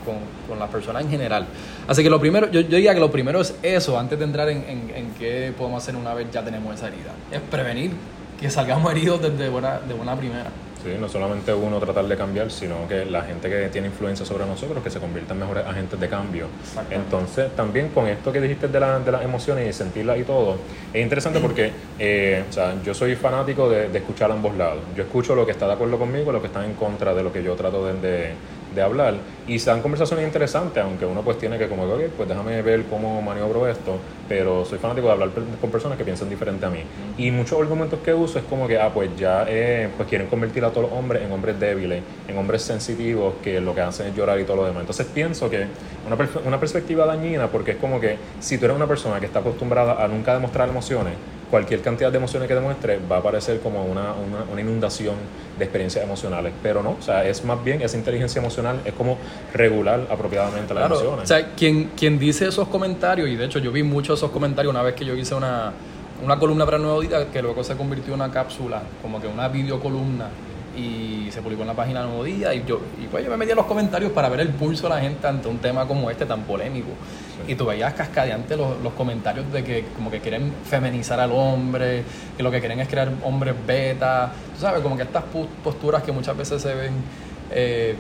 con, 0.05 0.23
con 0.47 0.61
las 0.61 0.71
personas 0.71 1.03
en 1.03 1.11
general. 1.11 1.45
Así 1.89 2.05
que 2.05 2.09
lo 2.09 2.21
primero, 2.21 2.49
yo, 2.53 2.61
yo, 2.61 2.77
diría 2.77 2.95
que 2.95 3.01
lo 3.01 3.11
primero 3.11 3.41
es 3.41 3.57
eso, 3.63 3.99
antes 3.99 4.17
de 4.17 4.25
entrar 4.27 4.49
en, 4.49 4.63
en, 4.95 5.13
qué 5.19 5.53
podemos 5.59 5.83
hacer 5.83 5.97
una 5.97 6.15
vez 6.15 6.31
ya 6.31 6.45
tenemos 6.45 6.73
esa 6.73 6.87
herida. 6.87 7.11
Es 7.33 7.41
prevenir 7.41 7.91
que 8.39 8.49
salgamos 8.49 8.93
heridos 8.93 9.21
desde 9.21 9.49
buena, 9.49 9.81
de 9.81 9.95
buena 9.95 10.15
primera. 10.15 10.51
Sí, 10.83 10.97
no 10.99 11.09
solamente 11.09 11.55
uno 11.55 11.79
tratar 11.79 12.07
de 12.07 12.17
cambiar, 12.17 12.51
sino 12.51 12.89
que 12.89 13.05
la 13.05 13.23
gente 13.23 13.49
que 13.49 13.69
tiene 13.69 13.87
influencia 13.87 14.27
sobre 14.27 14.45
nosotros, 14.47 14.83
que 14.83 14.91
se 14.91 14.99
conviertan 14.99 15.37
en 15.37 15.43
mejores 15.43 15.65
agentes 15.65 16.01
de 16.01 16.09
cambio. 16.09 16.47
Entonces, 16.91 17.55
también 17.55 17.91
con 17.91 18.09
esto 18.09 18.33
que 18.33 18.41
dijiste 18.41 18.67
de, 18.67 18.81
la, 18.81 18.99
de 18.99 19.13
las 19.13 19.23
emociones 19.23 19.69
y 19.69 19.73
sentirlas 19.73 20.19
y 20.19 20.25
todo, 20.25 20.57
es 20.93 21.01
interesante 21.01 21.39
porque 21.39 21.71
eh, 21.99 22.45
o 22.49 22.53
sea, 22.53 22.75
yo 22.83 22.95
soy 22.95 23.15
fanático 23.15 23.69
de, 23.69 23.89
de, 23.91 23.99
escuchar 23.99 24.33
ambos 24.33 24.57
lados. 24.57 24.81
Yo 24.97 25.05
escucho 25.05 25.37
lo 25.37 25.47
que 25.47 25.53
está 25.53 25.67
de 25.67 25.75
acuerdo 25.75 25.99
conmigo, 25.99 26.33
lo 26.33 26.41
que 26.41 26.49
está 26.49 26.65
en 26.65 26.75
contra 26.75 27.15
de 27.15 27.23
lo 27.23 27.33
que 27.33 27.43
yo 27.45 27.55
trato 27.55 27.87
de, 27.87 27.93
de 28.01 28.33
de 28.75 28.83
hablar 28.83 29.15
y 29.47 29.59
se 29.59 29.71
dan 29.71 29.83
conversaciones 29.83 30.25
interesantes, 30.25 30.83
aunque 30.83 31.05
uno 31.05 31.23
pues 31.23 31.39
tiene 31.39 31.59
que 31.59 31.69
como 31.69 31.97
que, 31.97 32.09
pues 32.09 32.29
déjame 32.29 32.63
ver 32.63 32.85
cómo 32.85 33.21
maniobro 33.23 33.67
esto, 33.69 33.99
pero 34.29 34.65
soy 34.65 34.79
fanático 34.79 35.09
de 35.09 35.13
hablar 35.13 35.31
con 35.61 35.71
personas 35.71 35.99
que 35.99 36.05
piensan 36.05 36.31
diferente 36.31 36.65
a 36.65 36.71
mí. 36.71 36.81
Y 37.19 37.31
muchos 37.31 37.61
argumentos 37.61 37.99
que 38.05 38.15
uso 38.15 38.39
es 38.39 38.45
como 38.45 38.69
que, 38.69 38.79
ah, 38.79 38.91
pues 38.93 39.11
ya 39.17 39.45
eh, 39.49 39.89
pues 39.97 40.09
quieren 40.09 40.29
convertir 40.29 40.65
a 40.65 40.71
todos 40.71 40.91
los 40.91 40.99
hombres 40.99 41.23
en 41.23 41.33
hombres 41.33 41.59
débiles, 41.59 42.03
en 42.29 42.39
hombres 42.39 42.63
sensitivos, 42.63 43.35
que 43.43 43.61
lo 43.61 43.75
que 43.75 43.81
hacen 43.81 44.07
es 44.09 44.17
llorar 44.17 44.39
y 44.41 44.45
todo 44.45 44.59
lo 44.59 44.65
demás. 44.65 44.81
Entonces 44.81 45.07
pienso 45.13 45.51
que 45.51 45.67
una, 46.07 46.17
una 46.47 46.61
perspectiva 46.61 47.05
dañina 47.07 47.49
porque 47.49 47.73
es 47.73 47.77
como 47.79 48.01
que 48.01 48.17
si 48.41 48.59
tú 48.59 48.67
eres 48.67 48.77
una 48.77 48.87
persona 48.87 49.19
que 49.19 49.27
está 49.27 49.41
acostumbrada 49.41 50.03
a 50.03 50.09
nunca 50.09 50.35
demostrar 50.35 50.69
emociones, 50.69 51.15
cualquier 51.53 51.83
cantidad 51.83 52.11
de 52.11 52.17
emociones 52.17 52.49
que 52.49 52.55
demuestre 52.55 52.99
va 52.99 53.19
a 53.19 53.23
parecer 53.23 53.61
como 53.61 53.85
una, 53.85 54.15
una, 54.15 54.51
una, 54.51 54.61
inundación 54.63 55.17
de 55.59 55.65
experiencias 55.67 56.03
emocionales. 56.03 56.55
Pero 56.63 56.83
no, 56.83 56.97
o 56.99 57.03
sea, 57.03 57.29
es 57.29 57.45
más 57.45 57.63
bien 57.63 57.83
esa 57.83 57.99
inteligencia 57.99 58.41
emocional, 58.41 58.81
es 58.87 58.95
como 58.95 59.19
regular 59.53 60.07
apropiadamente 60.11 60.73
las 60.73 60.87
emociones. 60.87 61.25
O 61.25 61.27
sea, 61.27 61.55
quien, 61.55 61.91
quien 61.95 62.19
dice 62.19 62.49
esos 62.49 62.69
comentarios, 62.69 63.29
y 63.29 63.37
de 63.37 63.45
hecho 63.45 63.59
yo 63.59 63.71
vi 63.71 63.83
muchos 63.83 64.19
de 64.19 64.25
esos 64.25 64.31
comentarios 64.31 64.73
una 64.73 64.83
vez 64.83 64.95
que 64.95 65.05
yo 65.05 65.15
hice 65.15 65.35
una, 65.35 65.75
una 66.25 66.39
columna 66.39 66.65
para 66.65 66.79
Nuevo 66.79 67.03
Día, 67.03 67.31
que 67.31 67.43
luego 67.43 67.63
se 67.63 67.77
convirtió 67.77 68.15
en 68.15 68.23
una 68.23 68.33
cápsula, 68.33 68.81
como 69.03 69.21
que 69.21 69.27
una 69.27 69.49
videocolumna 69.49 70.29
y 70.77 71.31
se 71.31 71.43
publicó 71.43 71.63
en 71.63 71.69
la 71.69 71.75
página 71.75 72.03
Nuevo 72.03 72.25
Día 72.25 72.55
y 72.55 72.65
yo 72.67 72.81
y 73.03 73.07
pues 73.07 73.25
yo 73.25 73.31
me 73.31 73.37
metí 73.37 73.51
en 73.51 73.57
los 73.57 73.67
comentarios 73.67 74.13
para 74.13 74.29
ver 74.29 74.41
el 74.41 74.49
pulso 74.49 74.85
de 74.85 74.95
la 74.95 75.01
gente 75.01 75.27
ante 75.27 75.49
un 75.49 75.59
tema 75.59 75.87
como 75.87 76.11
este 76.11 76.27
tan 76.27 76.43
polémico. 76.43 76.91
Y 77.47 77.55
tú 77.55 77.67
veías 77.67 77.93
cascadeante 77.95 78.57
los, 78.57 78.81
los, 78.83 78.93
comentarios 78.93 79.51
de 79.53 79.65
que 79.65 79.85
como 79.97 80.11
que 80.11 80.21
quieren 80.21 80.53
feminizar 80.65 81.19
al 81.19 81.33
hombre 81.33 82.05
que 82.37 82.43
lo 82.43 82.51
que 82.51 82.61
quieren 82.61 82.79
es 82.81 82.89
crear 82.89 83.11
hombres 83.25 83.55
beta. 83.67 84.33
Tú 84.55 84.61
sabes 84.61 84.81
como 84.81 84.97
que 84.97 85.03
estas 85.03 85.25
posturas 85.65 86.03
que 86.03 86.13
muchas 86.13 86.37
veces 86.37 86.63
se 86.63 86.75
ven 86.75 86.93
eh, 87.51 87.95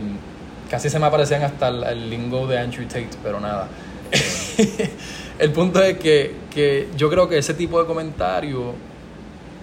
casi 0.71 0.89
se 0.89 0.99
me 0.99 1.07
aparecían 1.07 1.43
hasta 1.43 1.69
el, 1.69 2.09
lingo 2.09 2.47
de 2.47 2.59
Andrew 2.59 2.87
Tate 2.87 3.11
pero 3.23 3.41
nada. 3.41 3.69
El 5.39 5.51
punto 5.51 5.83
es 5.83 5.99
que, 5.99 6.35
que 6.51 6.89
yo 6.97 7.11
creo 7.11 7.29
que 7.29 7.39
ese 7.39 7.55
tipo 7.55 7.81
de 7.81 7.87
comentarios 7.87 8.75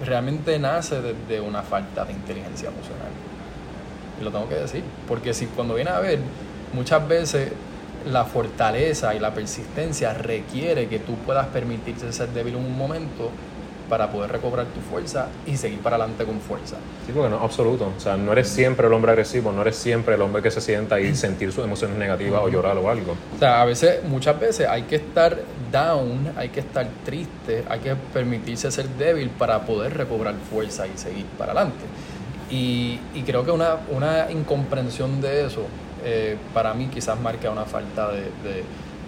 realmente 0.06 0.58
nace 0.60 1.01
desde 1.01 1.41
una 1.41 1.62
falta 1.62 2.06
de 2.06 2.13
inteligencia 2.13 2.70
emocional. 2.70 3.10
Y 4.20 4.24
lo 4.24 4.32
tengo 4.32 4.48
que 4.50 4.56
decir, 4.56 4.84
porque 5.08 5.34
si 5.34 5.46
cuando 5.48 5.75
viene 5.75 5.91
a 5.91 6.00
ver, 6.00 6.20
muchas 6.74 7.08
veces 7.08 7.51
la 8.06 8.25
fortaleza 8.25 9.13
y 9.15 9.20
la 9.20 9.34
persistencia 9.34 10.13
requiere 10.13 10.88
que 10.88 11.00
tú 11.00 11.15
puedas 11.15 11.48
permitirte 11.48 12.12
ser 12.12 12.29
débil 12.29 12.56
en 12.56 12.65
un 12.65 12.77
momento 12.77 13.32
para 13.89 14.12
poder 14.12 14.31
recobrar 14.31 14.67
tu 14.67 14.79
fuerza 14.79 15.27
y 15.46 15.58
seguir 15.58 15.79
para 15.79 15.96
adelante 15.98 16.24
con 16.24 16.39
fuerza. 16.39 16.77
Sí, 17.05 17.12
porque 17.13 17.29
no, 17.29 17.39
absoluto. 17.39 17.91
O 17.98 18.00
sea, 18.00 18.15
no 18.15 18.31
eres 18.31 18.48
siempre 18.48 18.88
el 18.88 18.93
hombre 18.93 19.12
agresivo, 19.12 19.51
no 19.51 19.62
eres 19.62 19.75
siempre 19.75 20.15
el 20.15 20.22
hombre 20.22 20.41
que 20.41 20.51
se 20.51 20.62
sienta 20.62 21.00
y 21.00 21.15
sentir 21.15 21.51
sus 21.51 21.63
emociones 21.63 21.98
negativas 21.98 22.41
o 22.43 22.50
llorar 22.50 22.77
o 22.77 22.89
algo. 22.89 23.15
O 23.36 23.39
sea, 23.39 23.62
a 23.62 23.65
veces, 23.65 24.03
muchas 24.03 24.39
veces 24.39 24.67
hay 24.67 24.84
que 24.84 24.98
estar 24.98 25.38
down, 25.72 26.34
hay 26.38 26.50
que 26.50 26.60
estar 26.60 26.88
triste, 27.03 27.63
hay 27.67 27.79
que 27.79 27.96
permitirse 28.13 28.72
ser 28.72 28.88
débil 28.89 29.29
para 29.31 29.62
poder 29.65 29.98
recobrar 29.98 30.36
fuerza 30.50 30.86
y 30.88 30.98
seguir 30.98 31.25
para 31.38 31.51
adelante. 31.51 31.84
Y, 32.51 33.00
y 33.13 33.24
creo 33.24 33.43
que 33.43 33.51
una, 33.51 33.77
una 33.89 34.31
incomprensión 34.31 35.22
de 35.22 35.46
eso, 35.46 35.63
eh, 36.03 36.38
para 36.53 36.74
mí 36.74 36.88
quizás 36.88 37.19
marca 37.19 37.50
una 37.51 37.65
falta 37.65 38.12
de, 38.12 38.22
de, 38.22 38.63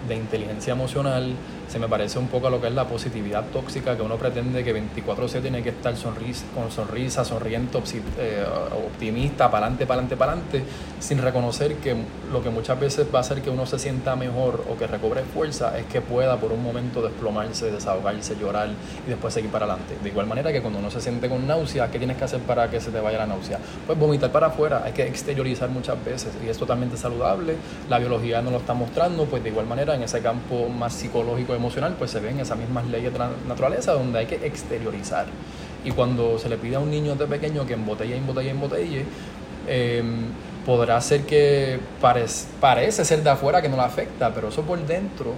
de 0.08 0.14
inteligencia 0.14 0.72
emocional 0.72 1.34
se 1.68 1.78
me 1.78 1.88
parece 1.88 2.18
un 2.18 2.28
poco 2.28 2.48
a 2.48 2.50
lo 2.50 2.60
que 2.60 2.68
es 2.68 2.72
la 2.74 2.86
positividad 2.86 3.44
tóxica, 3.52 3.96
que 3.96 4.02
uno 4.02 4.16
pretende 4.16 4.62
que 4.62 4.72
24/7 4.72 5.40
tiene 5.40 5.62
que 5.62 5.70
estar 5.70 5.96
sonrisa, 5.96 6.44
con 6.54 6.70
sonrisa, 6.70 7.24
sonriente, 7.24 7.78
eh, 8.18 8.44
optimista, 8.86 9.50
para 9.50 9.66
adelante, 9.66 9.86
para 9.86 10.00
adelante, 10.00 10.16
para 10.16 10.32
adelante, 10.32 10.64
sin 11.00 11.18
reconocer 11.18 11.76
que 11.76 11.96
lo 12.32 12.42
que 12.42 12.50
muchas 12.50 12.78
veces 12.78 13.06
va 13.12 13.18
a 13.18 13.20
hacer 13.22 13.42
que 13.42 13.50
uno 13.50 13.66
se 13.66 13.78
sienta 13.78 14.16
mejor 14.16 14.64
o 14.70 14.76
que 14.76 14.86
recobre 14.86 15.22
fuerza 15.22 15.78
es 15.78 15.86
que 15.86 16.00
pueda 16.00 16.36
por 16.36 16.52
un 16.52 16.62
momento 16.62 17.02
desplomarse, 17.02 17.70
desahogarse, 17.70 18.36
llorar 18.36 18.68
y 19.06 19.10
después 19.10 19.34
seguir 19.34 19.50
para 19.50 19.66
adelante. 19.66 19.96
De 20.02 20.08
igual 20.08 20.26
manera 20.26 20.52
que 20.52 20.60
cuando 20.60 20.78
uno 20.78 20.90
se 20.90 21.00
siente 21.00 21.28
con 21.28 21.46
náusea, 21.46 21.90
¿qué 21.90 21.98
tienes 21.98 22.16
que 22.16 22.24
hacer 22.24 22.40
para 22.40 22.70
que 22.70 22.80
se 22.80 22.90
te 22.90 23.00
vaya 23.00 23.18
la 23.18 23.26
náusea? 23.26 23.58
Pues 23.86 23.98
vomitar 23.98 24.30
para 24.30 24.48
afuera, 24.48 24.82
hay 24.84 24.92
que 24.92 25.06
exteriorizar 25.06 25.68
muchas 25.68 26.02
veces 26.04 26.32
y 26.44 26.48
es 26.48 26.58
totalmente 26.58 26.96
saludable, 26.96 27.56
la 27.88 27.98
biología 27.98 28.42
nos 28.42 28.52
lo 28.52 28.58
está 28.58 28.74
mostrando, 28.74 29.24
pues 29.26 29.42
de 29.42 29.50
igual 29.50 29.66
manera 29.66 29.94
en 29.94 30.02
ese 30.02 30.20
campo 30.20 30.68
más 30.68 30.92
psicológico 30.92 31.51
emocional, 31.54 31.94
pues 31.98 32.10
se 32.10 32.20
ven 32.20 32.40
esas 32.40 32.58
mismas 32.58 32.86
leyes 32.86 33.12
de 33.12 33.18
la 33.18 33.30
naturaleza 33.46 33.92
donde 33.92 34.20
hay 34.20 34.26
que 34.26 34.46
exteriorizar. 34.46 35.26
Y 35.84 35.90
cuando 35.90 36.38
se 36.38 36.48
le 36.48 36.56
pide 36.58 36.76
a 36.76 36.78
un 36.78 36.90
niño 36.90 37.14
de 37.14 37.26
pequeño 37.26 37.66
que 37.66 37.74
embotelle, 37.74 38.16
embotelle, 38.16 38.50
embotelle, 38.50 39.04
eh, 39.66 40.02
podrá 40.64 41.00
ser 41.00 41.22
que 41.22 41.80
parece, 42.00 42.46
parece 42.60 43.04
ser 43.04 43.22
de 43.22 43.30
afuera 43.30 43.60
que 43.60 43.68
no 43.68 43.76
le 43.76 43.82
afecta, 43.82 44.32
pero 44.32 44.48
eso 44.48 44.62
por 44.62 44.78
dentro 44.86 45.34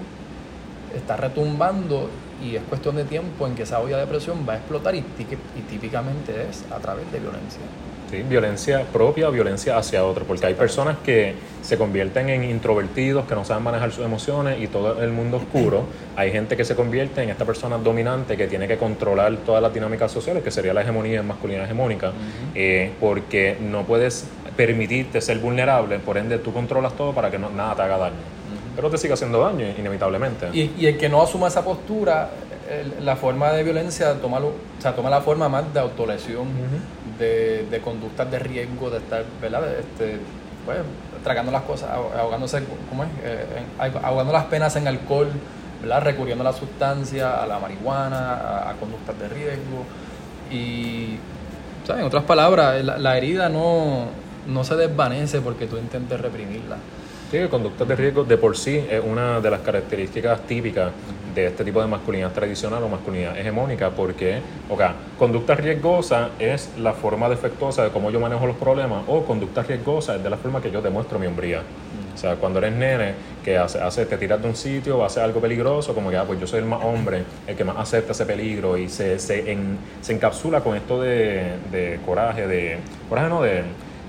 está 0.94 1.16
retumbando 1.16 2.10
y 2.42 2.56
es 2.56 2.62
cuestión 2.62 2.96
de 2.96 3.04
tiempo 3.04 3.46
en 3.46 3.54
que 3.54 3.62
esa 3.62 3.80
olla 3.80 3.96
de 3.96 4.06
presión 4.06 4.46
va 4.48 4.54
a 4.54 4.56
explotar 4.56 4.94
y 4.94 5.02
típicamente 5.70 6.46
es 6.50 6.64
a 6.70 6.78
través 6.78 7.10
de 7.10 7.20
violencia. 7.20 7.62
Sí, 8.14 8.22
violencia 8.22 8.84
propia 8.92 9.28
o 9.28 9.32
violencia 9.32 9.76
hacia 9.76 10.04
otro, 10.04 10.24
porque 10.24 10.46
hay 10.46 10.54
personas 10.54 10.98
que 11.04 11.34
se 11.62 11.76
convierten 11.76 12.28
en 12.28 12.44
introvertidos, 12.44 13.26
que 13.26 13.34
no 13.34 13.44
saben 13.44 13.64
manejar 13.64 13.90
sus 13.90 14.04
emociones 14.04 14.60
y 14.60 14.68
todo 14.68 15.02
el 15.02 15.10
mundo 15.10 15.38
oscuro. 15.38 15.82
Hay 16.14 16.30
gente 16.30 16.56
que 16.56 16.64
se 16.64 16.76
convierte 16.76 17.24
en 17.24 17.30
esta 17.30 17.44
persona 17.44 17.76
dominante 17.76 18.36
que 18.36 18.46
tiene 18.46 18.68
que 18.68 18.76
controlar 18.76 19.36
todas 19.38 19.60
las 19.60 19.74
dinámicas 19.74 20.12
sociales, 20.12 20.44
que 20.44 20.52
sería 20.52 20.72
la 20.72 20.82
hegemonía 20.82 21.24
masculina 21.24 21.64
hegemónica, 21.64 22.12
eh, 22.54 22.92
porque 23.00 23.56
no 23.60 23.82
puedes 23.82 24.28
permitirte 24.56 25.20
ser 25.20 25.40
vulnerable, 25.40 25.98
por 25.98 26.16
ende 26.16 26.38
tú 26.38 26.52
controlas 26.52 26.92
todo 26.92 27.12
para 27.12 27.32
que 27.32 27.38
no, 27.38 27.50
nada 27.50 27.74
te 27.74 27.82
haga 27.82 27.98
daño. 27.98 28.16
pero 28.76 28.90
te 28.90 28.98
sigue 28.98 29.14
haciendo 29.14 29.40
daño 29.40 29.66
inevitablemente. 29.76 30.50
Y, 30.52 30.86
el 30.86 30.98
que 30.98 31.08
no 31.08 31.20
asuma 31.20 31.48
esa 31.48 31.64
postura, 31.64 32.30
la 33.00 33.16
forma 33.16 33.52
de 33.52 33.62
violencia 33.64 34.14
toma, 34.14 34.38
o 34.38 34.52
sea, 34.78 34.94
toma 34.94 35.10
la 35.10 35.20
forma 35.20 35.48
más 35.48 35.72
de 35.74 35.80
autolesión, 35.80 36.46
de, 37.18 37.66
de, 37.70 37.80
conductas 37.80 38.30
de 38.30 38.38
riesgo, 38.38 38.90
de 38.90 38.98
estar, 38.98 39.24
¿verdad? 39.40 39.62
Este, 39.78 40.18
pues, 40.64 40.78
tragando 41.22 41.52
las 41.52 41.62
cosas, 41.62 41.90
ahogándose, 41.90 42.62
¿cómo 42.88 43.04
es? 43.04 43.10
Eh, 43.22 43.46
ahogando 44.02 44.32
las 44.32 44.44
penas 44.44 44.76
en 44.76 44.86
alcohol, 44.86 45.28
¿verdad? 45.80 46.02
Recurriendo 46.02 46.42
a 46.42 46.52
la 46.52 46.56
sustancia, 46.56 47.42
a 47.42 47.46
la 47.46 47.58
marihuana, 47.58 48.68
a, 48.70 48.74
conductas 48.78 49.18
de 49.18 49.28
riesgo. 49.28 49.84
Y, 50.50 51.18
¿sabes? 51.86 52.02
en 52.02 52.06
otras 52.06 52.24
palabras, 52.24 52.84
la, 52.84 53.16
herida 53.16 53.48
no, 53.48 54.06
no 54.46 54.64
se 54.64 54.76
desvanece 54.76 55.40
porque 55.40 55.66
tú 55.66 55.76
intentes 55.76 56.20
reprimirla. 56.20 56.76
Sí, 57.34 57.48
conductas 57.50 57.88
de 57.88 57.96
riesgo 57.96 58.22
de 58.22 58.38
por 58.38 58.56
sí 58.56 58.86
es 58.88 59.02
una 59.04 59.40
de 59.40 59.50
las 59.50 59.58
características 59.58 60.42
típicas 60.42 60.92
de 61.34 61.46
este 61.48 61.64
tipo 61.64 61.80
de 61.80 61.88
masculinidad 61.88 62.30
tradicional 62.30 62.80
o 62.84 62.88
masculinidad 62.88 63.36
hegemónica, 63.36 63.90
porque, 63.90 64.38
ok, 64.70 64.80
conducta 65.18 65.56
riesgosa 65.56 66.30
es 66.38 66.70
la 66.78 66.92
forma 66.92 67.28
defectuosa 67.28 67.82
de 67.82 67.90
cómo 67.90 68.12
yo 68.12 68.20
manejo 68.20 68.46
los 68.46 68.54
problemas, 68.54 69.02
o 69.08 69.24
conducta 69.24 69.64
riesgosa 69.64 70.14
es 70.14 70.22
de 70.22 70.30
la 70.30 70.36
forma 70.36 70.62
que 70.62 70.70
yo 70.70 70.80
demuestro 70.80 71.18
mi 71.18 71.26
hombría. 71.26 71.62
O 72.14 72.16
sea, 72.16 72.36
cuando 72.36 72.60
eres 72.60 72.72
nene, 72.72 73.14
que 73.44 73.58
hace, 73.58 73.80
hace, 73.80 74.06
te 74.06 74.16
tiras 74.16 74.40
de 74.40 74.46
un 74.46 74.54
sitio, 74.54 75.04
hacer 75.04 75.24
algo 75.24 75.40
peligroso, 75.40 75.92
como 75.92 76.10
que, 76.10 76.16
ah, 76.16 76.22
pues 76.24 76.38
yo 76.38 76.46
soy 76.46 76.60
el 76.60 76.66
más 76.66 76.84
hombre, 76.84 77.24
el 77.48 77.56
que 77.56 77.64
más 77.64 77.78
acepta 77.78 78.12
ese 78.12 78.26
peligro 78.26 78.78
y 78.78 78.88
se, 78.88 79.18
se, 79.18 79.58
se 80.02 80.12
encapsula 80.12 80.60
con 80.60 80.76
esto 80.76 81.02
de, 81.02 81.54
de 81.72 81.98
coraje, 82.06 82.46
de, 82.46 82.78
coraje 83.08 83.28
no, 83.28 83.42
de, 83.42 83.64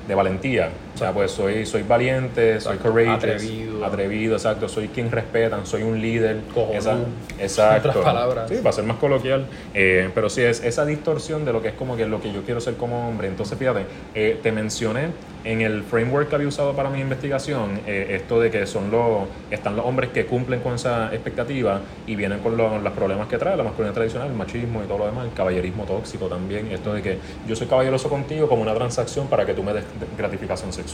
de 0.07 0.13
valentía. 0.13 0.69
O 0.95 0.97
sea, 0.97 1.11
pues 1.11 1.31
soy, 1.31 1.65
soy 1.65 1.83
valiente, 1.83 2.61
soy 2.61 2.77
courageous, 2.77 3.17
atrevido. 3.17 3.85
atrevido, 3.85 4.35
exacto, 4.37 4.69
soy 4.69 4.87
quien 4.87 5.11
respetan, 5.11 5.65
soy 5.65 5.83
un 5.83 6.01
líder. 6.01 6.37
Esa, 6.73 6.99
exacto. 7.37 7.89
Otras 7.89 8.05
palabras. 8.05 8.49
Sí, 8.49 8.59
para 8.63 8.71
ser 8.71 8.85
más 8.85 8.95
coloquial. 8.95 9.45
Eh, 9.73 10.09
pero 10.15 10.29
sí, 10.29 10.41
es 10.41 10.63
esa 10.63 10.85
distorsión 10.85 11.43
de 11.43 11.51
lo 11.51 11.61
que 11.61 11.67
es 11.67 11.73
como 11.73 11.97
que 11.97 12.05
lo 12.05 12.21
que 12.21 12.31
yo 12.31 12.43
quiero 12.43 12.61
ser 12.61 12.75
como 12.75 13.09
hombre. 13.09 13.27
Entonces, 13.27 13.57
fíjate, 13.57 13.81
eh, 14.13 14.39
te 14.41 14.53
mencioné 14.53 15.09
en 15.45 15.61
el 15.61 15.83
framework 15.83 16.27
que 16.27 16.35
había 16.35 16.47
usado 16.47 16.73
para 16.73 16.89
mi 16.89 16.99
investigación, 16.99 17.79
eh, 17.85 18.17
esto 18.19 18.39
de 18.39 18.49
que 18.49 18.65
son 18.65 18.89
los, 18.89 19.27
están 19.51 19.75
los 19.75 19.85
hombres 19.85 20.09
que 20.09 20.25
cumplen 20.25 20.59
con 20.59 20.73
esa 20.73 21.13
expectativa 21.13 21.81
y 22.07 22.15
vienen 22.15 22.39
con 22.39 22.57
los, 22.57 22.81
problemas 22.93 23.27
que 23.27 23.37
trae 23.37 23.55
la 23.55 23.63
masculinidad 23.63 23.93
tradicional, 23.93 24.27
el 24.29 24.33
machismo 24.33 24.81
y 24.83 24.87
todo 24.87 24.99
lo 24.99 25.05
demás, 25.05 25.25
el 25.25 25.33
caballerismo 25.33 25.83
tóxico 25.83 26.27
también, 26.27 26.71
esto 26.71 26.93
de 26.93 27.01
que 27.01 27.17
yo 27.47 27.55
soy 27.55 27.67
caballeroso 27.67 28.09
contigo 28.09 28.49
como 28.49 28.63
una 28.63 28.73
transacción 28.73 29.27
para 29.27 29.45
que 29.45 29.53
tú 29.53 29.63
me 29.63 29.73
des 29.73 29.83
gratificación 30.17 30.73
sexual. 30.73 30.84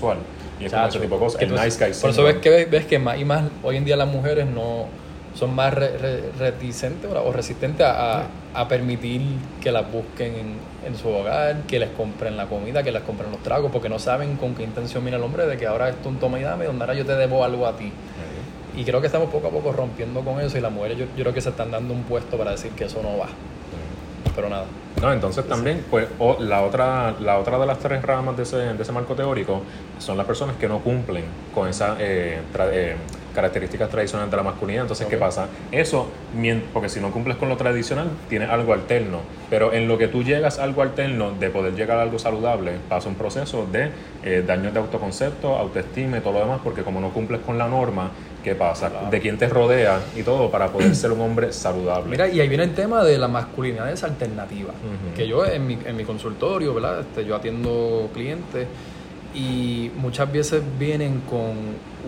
Y 0.59 0.65
es 0.65 0.71
como 0.71 0.87
ese 0.87 0.99
tipo 0.99 1.15
de 1.15 1.19
cosas. 1.19 1.41
El 1.41 1.51
nice 1.51 1.83
guy 1.83 1.93
Por 1.99 2.09
eso 2.11 2.23
ves 2.23 2.37
que, 2.37 2.65
ves 2.65 2.85
que 2.85 2.99
más 2.99 3.19
y 3.19 3.25
más 3.25 3.43
hoy 3.63 3.77
en 3.77 3.85
día 3.85 3.95
las 3.95 4.07
mujeres 4.07 4.45
no 4.45 4.87
son 5.33 5.55
más 5.55 5.73
reticentes 5.73 7.09
o 7.09 7.31
resistentes 7.31 7.85
a, 7.85 8.25
a, 8.53 8.67
permitir 8.67 9.21
que 9.61 9.71
las 9.71 9.89
busquen 9.89 10.35
en, 10.35 10.55
en, 10.85 10.97
su 10.97 11.07
hogar, 11.07 11.61
que 11.67 11.79
les 11.79 11.89
compren 11.91 12.35
la 12.35 12.47
comida, 12.47 12.83
que 12.83 12.91
les 12.91 13.01
compren 13.03 13.31
los 13.31 13.41
tragos, 13.41 13.71
porque 13.71 13.87
no 13.87 13.97
saben 13.97 14.35
con 14.35 14.55
qué 14.55 14.63
intención 14.63 15.03
viene 15.03 15.17
el 15.17 15.23
hombre 15.23 15.45
de 15.45 15.57
que 15.57 15.65
ahora 15.65 15.89
esto 15.89 16.09
un 16.09 16.17
toma 16.17 16.39
y 16.39 16.43
dame, 16.43 16.65
donde 16.65 16.83
ahora 16.83 16.95
yo 16.95 17.05
te 17.05 17.15
debo 17.15 17.43
algo 17.43 17.65
a 17.65 17.77
ti. 17.77 17.91
Y 18.75 18.83
creo 18.85 19.01
que 19.01 19.07
estamos 19.07 19.29
poco 19.29 19.47
a 19.47 19.51
poco 19.51 19.71
rompiendo 19.71 20.21
con 20.21 20.39
eso 20.39 20.57
y 20.57 20.61
las 20.61 20.71
mujeres 20.71 20.97
yo, 20.97 21.05
yo 21.17 21.23
creo 21.23 21.33
que 21.33 21.41
se 21.41 21.49
están 21.49 21.71
dando 21.71 21.93
un 21.93 22.03
puesto 22.03 22.37
para 22.37 22.51
decir 22.51 22.71
que 22.71 22.85
eso 22.85 23.01
no 23.01 23.17
va. 23.17 23.27
Pero 24.41 24.49
nada. 24.49 24.65
No, 24.99 25.13
entonces 25.13 25.47
también, 25.47 25.85
pues, 25.89 26.07
la, 26.39 26.63
otra, 26.63 27.13
la 27.19 27.37
otra 27.37 27.59
de 27.59 27.65
las 27.67 27.77
tres 27.77 28.01
ramas 28.01 28.35
de 28.35 28.43
ese, 28.43 28.57
de 28.57 28.81
ese 28.81 28.91
marco 28.91 29.13
teórico 29.13 29.61
son 29.99 30.17
las 30.17 30.25
personas 30.25 30.55
que 30.55 30.67
no 30.67 30.79
cumplen 30.79 31.25
con 31.53 31.67
esa 31.67 31.95
eh, 31.99 32.41
eh, 32.59 32.95
características 33.33 33.89
tradicionales 33.89 34.31
de 34.31 34.37
la 34.37 34.43
masculinidad. 34.43 34.83
Entonces, 34.83 35.07
¿qué 35.07 35.17
pasa? 35.17 35.47
Eso, 35.71 36.07
porque 36.73 36.89
si 36.89 36.99
no 36.99 37.11
cumples 37.11 37.37
con 37.37 37.49
lo 37.49 37.57
tradicional, 37.57 38.09
tienes 38.29 38.49
algo 38.49 38.73
alterno. 38.73 39.19
Pero 39.49 39.73
en 39.73 39.87
lo 39.87 39.97
que 39.97 40.07
tú 40.07 40.23
llegas 40.23 40.59
a 40.59 40.63
algo 40.63 40.81
alterno, 40.81 41.31
de 41.39 41.49
poder 41.49 41.75
llegar 41.75 41.97
a 41.97 42.03
algo 42.03 42.19
saludable, 42.19 42.73
pasa 42.89 43.09
un 43.09 43.15
proceso 43.15 43.65
de 43.71 43.91
eh, 44.23 44.43
daños 44.45 44.73
de 44.73 44.79
autoconcepto, 44.79 45.57
autoestima 45.57 46.17
y 46.17 46.21
todo 46.21 46.33
lo 46.33 46.39
demás, 46.39 46.61
porque 46.63 46.83
como 46.83 47.01
no 47.01 47.09
cumples 47.09 47.41
con 47.41 47.57
la 47.57 47.67
norma, 47.67 48.11
¿qué 48.43 48.55
pasa? 48.55 48.89
De 49.09 49.19
quién 49.19 49.37
te 49.37 49.47
rodea 49.47 49.99
y 50.15 50.23
todo 50.23 50.49
para 50.49 50.67
poder 50.67 50.95
ser 50.95 51.11
un 51.11 51.21
hombre 51.21 51.51
saludable. 51.53 52.09
Mira, 52.09 52.27
y 52.27 52.39
ahí 52.39 52.47
viene 52.47 52.63
el 52.63 52.73
tema 52.73 53.03
de 53.03 53.17
la 53.17 53.27
masculinidad 53.27 53.91
alternativa, 54.03 54.73
que 55.15 55.27
yo 55.27 55.45
en 55.45 55.67
mi, 55.67 55.77
en 55.85 55.95
mi 55.95 56.03
consultorio, 56.03 56.73
¿verdad? 56.73 57.01
Este, 57.01 57.25
yo 57.25 57.35
atiendo 57.35 58.09
clientes 58.13 58.67
y 59.33 59.91
muchas 59.97 60.31
veces 60.31 60.61
vienen 60.77 61.21
con 61.29 61.51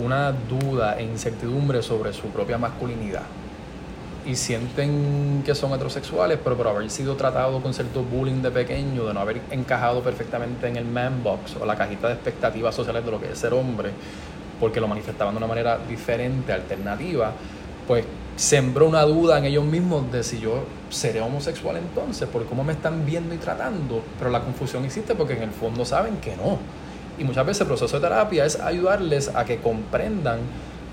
una 0.02 0.32
duda 0.32 0.98
e 0.98 1.04
incertidumbre 1.04 1.82
sobre 1.82 2.14
su 2.14 2.28
propia 2.28 2.58
masculinidad. 2.58 3.24
Y 4.26 4.36
sienten 4.36 5.44
que 5.46 5.54
son 5.54 5.74
heterosexuales, 5.74 6.40
pero 6.42 6.56
por 6.56 6.68
haber 6.68 6.90
sido 6.90 7.16
tratados 7.16 7.62
con 7.62 7.74
cierto 7.74 8.04
bullying 8.04 8.42
de 8.42 8.52
pequeño, 8.52 9.06
de 9.06 9.14
no 9.14 9.20
haber 9.20 9.42
encajado 9.52 10.02
perfectamente 10.02 10.68
en 10.68 10.78
el 10.78 10.86
man 10.86 11.22
box 11.24 11.58
o 11.60 11.66
la 11.66 11.76
cajita 11.76 12.08
de 12.08 12.14
expectativas 12.14 12.74
sociales 12.74 13.04
de 13.04 13.12
lo 13.12 13.20
que 13.20 13.32
es 13.32 13.38
ser 13.38 13.54
hombre, 13.54 13.92
porque 14.60 14.80
lo 14.80 14.88
manifestaban 14.88 15.34
de 15.34 15.40
una 15.40 15.48
manera 15.48 15.78
diferente, 15.78 16.54
alternativa, 16.54 17.34
pues 17.86 18.06
sembró 18.38 18.88
una 18.88 19.02
duda 19.04 19.38
en 19.38 19.46
ellos 19.46 19.66
mismos 19.66 20.10
de 20.12 20.24
si 20.24 20.40
yo 20.40 20.64
seré 20.90 21.20
homosexual 21.20 21.76
entonces, 21.76 22.28
por 22.30 22.46
cómo 22.46 22.64
me 22.64 22.74
están 22.74 23.06
viendo 23.06 23.36
y 23.36 23.38
tratando, 23.38 24.02
pero 24.18 24.32
la 24.32 24.42
confusión 24.42 24.86
existe 24.86 25.16
porque 25.16 25.34
en 25.34 25.44
el 25.44 25.52
fondo 25.52 25.84
saben 25.84 26.18
que 26.18 26.36
no 26.38 26.60
y 27.18 27.24
muchas 27.24 27.46
veces 27.46 27.62
el 27.62 27.68
proceso 27.68 28.00
de 28.00 28.08
terapia 28.08 28.46
es 28.46 28.60
ayudarles 28.60 29.32
a 29.36 29.46
que 29.46 29.58
comprendan 29.58 30.40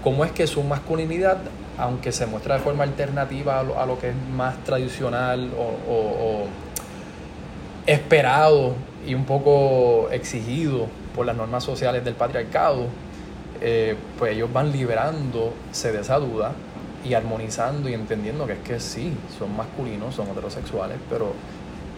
cómo 0.03 0.25
es 0.25 0.33
que 0.33 0.47
su 0.47 0.63
masculinidad, 0.63 1.39
aunque 1.79 2.13
se 2.13 2.27
muestra 2.27 2.57
de 2.57 2.61
forma 2.61 2.85
alternativa 2.85 3.61
a 3.61 3.87
lo, 3.87 3.99
que 3.99 4.11
es 4.11 4.15
más 4.35 4.63
tradicional 4.65 5.51
o, 5.57 6.47
esperado 7.87 8.75
y 9.07 9.15
un 9.15 9.25
poco 9.25 10.11
exigido 10.13 10.87
por 11.17 11.27
las 11.27 11.37
normas 11.37 11.65
sociales 11.65 12.05
del 12.05 12.15
patriarcado, 12.15 12.87
eh, 13.61 13.97
pues 14.19 14.33
ellos 14.33 14.53
van 14.53 14.71
liberándose 14.71 15.91
de 15.91 16.01
esa 16.01 16.19
duda 16.19 16.53
y 17.05 17.15
armonizando 17.15 17.89
y 17.89 17.95
entendiendo 17.95 18.47
que 18.47 18.53
es 18.53 18.59
que 18.61 18.81
sí, 18.81 19.13
son 19.39 19.57
masculinos, 19.57 20.15
son 20.15 20.29
heterosexuales, 20.29 20.99
pero 21.09 21.33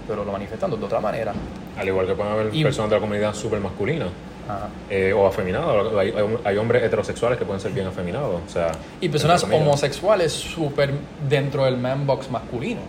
pero 0.06 0.24
lo 0.24 0.32
manifestan 0.32 0.70
de 0.70 0.84
otra 0.84 1.00
manera. 1.00 1.32
Al 1.78 1.88
igual 1.88 2.06
que 2.06 2.14
pueden 2.14 2.32
haber 2.32 2.50
personas 2.50 2.90
de 2.90 2.96
la 2.96 3.00
comunidad 3.00 3.34
súper 3.34 3.60
masculinas. 3.60 4.08
Eh, 4.90 5.12
o 5.12 5.26
afeminados. 5.26 5.94
Hay, 6.44 6.56
hombres 6.58 6.82
heterosexuales 6.82 7.38
que 7.38 7.44
pueden 7.44 7.60
ser 7.60 7.72
bien 7.72 7.86
afeminados. 7.86 8.40
O 8.46 8.50
sea, 8.50 8.72
y 9.00 9.08
personas 9.08 9.44
homosexuales 9.44 10.32
súper 10.32 10.92
dentro 11.28 11.64
del 11.64 11.78
man 11.78 12.06
box 12.06 12.30
masculino. 12.30 12.80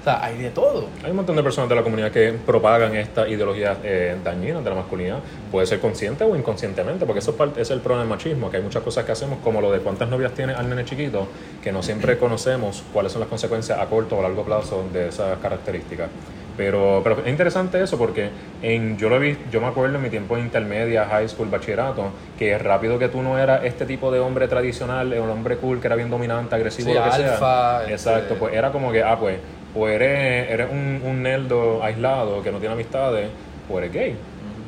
O 0.00 0.04
sea, 0.04 0.22
hay 0.22 0.38
de 0.38 0.50
todo. 0.50 0.86
Hay 1.02 1.10
un 1.10 1.16
montón 1.16 1.34
de 1.34 1.42
personas 1.42 1.68
de 1.68 1.74
la 1.74 1.82
comunidad 1.82 2.12
que 2.12 2.32
propagan 2.32 2.94
esta 2.94 3.28
ideología 3.28 3.78
eh, 3.82 4.16
dañina 4.22 4.60
de 4.60 4.70
la 4.70 4.76
masculinidad. 4.76 5.18
Puede 5.50 5.66
ser 5.66 5.80
consciente 5.80 6.24
o 6.24 6.36
inconscientemente, 6.36 7.04
porque 7.04 7.18
eso 7.18 7.32
es, 7.32 7.36
parte, 7.36 7.60
es 7.60 7.70
el 7.70 7.80
problema 7.80 8.02
del 8.02 8.10
machismo, 8.10 8.50
que 8.50 8.58
hay 8.58 8.62
muchas 8.62 8.82
cosas 8.82 9.04
que 9.04 9.12
hacemos, 9.12 9.38
como 9.42 9.60
lo 9.60 9.72
de 9.72 9.80
cuántas 9.80 10.08
novias 10.08 10.32
tiene 10.34 10.52
al 10.52 10.68
nene 10.68 10.84
chiquito, 10.84 11.26
que 11.62 11.72
no 11.72 11.82
siempre 11.82 12.16
conocemos 12.18 12.84
cuáles 12.92 13.12
son 13.12 13.20
las 13.20 13.28
consecuencias 13.28 13.78
a 13.78 13.86
corto 13.86 14.16
o 14.16 14.20
a 14.20 14.22
largo 14.22 14.44
plazo 14.44 14.84
de 14.92 15.08
esas 15.08 15.38
características. 15.38 16.10
Pero, 16.58 17.00
pero 17.04 17.22
es 17.24 17.28
interesante 17.28 17.80
eso 17.80 17.96
porque 17.96 18.30
en, 18.60 18.98
yo 18.98 19.08
lo 19.08 19.18
vi, 19.20 19.38
yo 19.50 19.60
me 19.60 19.68
acuerdo 19.68 19.96
en 19.96 20.02
mi 20.02 20.10
tiempo 20.10 20.34
de 20.34 20.42
intermedia, 20.42 21.06
high 21.06 21.28
school, 21.28 21.48
bachillerato, 21.48 22.10
que 22.36 22.58
rápido 22.58 22.98
que 22.98 23.08
tú 23.08 23.22
no 23.22 23.38
eras 23.38 23.64
este 23.64 23.86
tipo 23.86 24.10
de 24.10 24.18
hombre 24.18 24.48
tradicional, 24.48 25.14
un 25.14 25.30
hombre 25.30 25.56
cool 25.58 25.80
que 25.80 25.86
era 25.86 25.94
bien 25.94 26.10
dominante, 26.10 26.56
agresivo, 26.56 26.92
lo 26.92 27.04
que 27.04 27.12
sea. 27.12 27.82
Este 27.82 27.92
Exacto, 27.92 28.34
pues 28.34 28.54
era 28.54 28.72
como 28.72 28.90
que, 28.90 29.04
ah, 29.04 29.16
pues, 29.16 29.38
o 29.74 29.86
eres, 29.86 30.50
eres 30.50 30.68
un, 30.68 31.00
un 31.04 31.22
nerdo 31.22 31.80
aislado 31.82 32.42
que 32.42 32.50
no 32.50 32.58
tiene 32.58 32.74
amistades, 32.74 33.28
o 33.70 33.78
eres 33.78 33.92
gay 33.92 34.16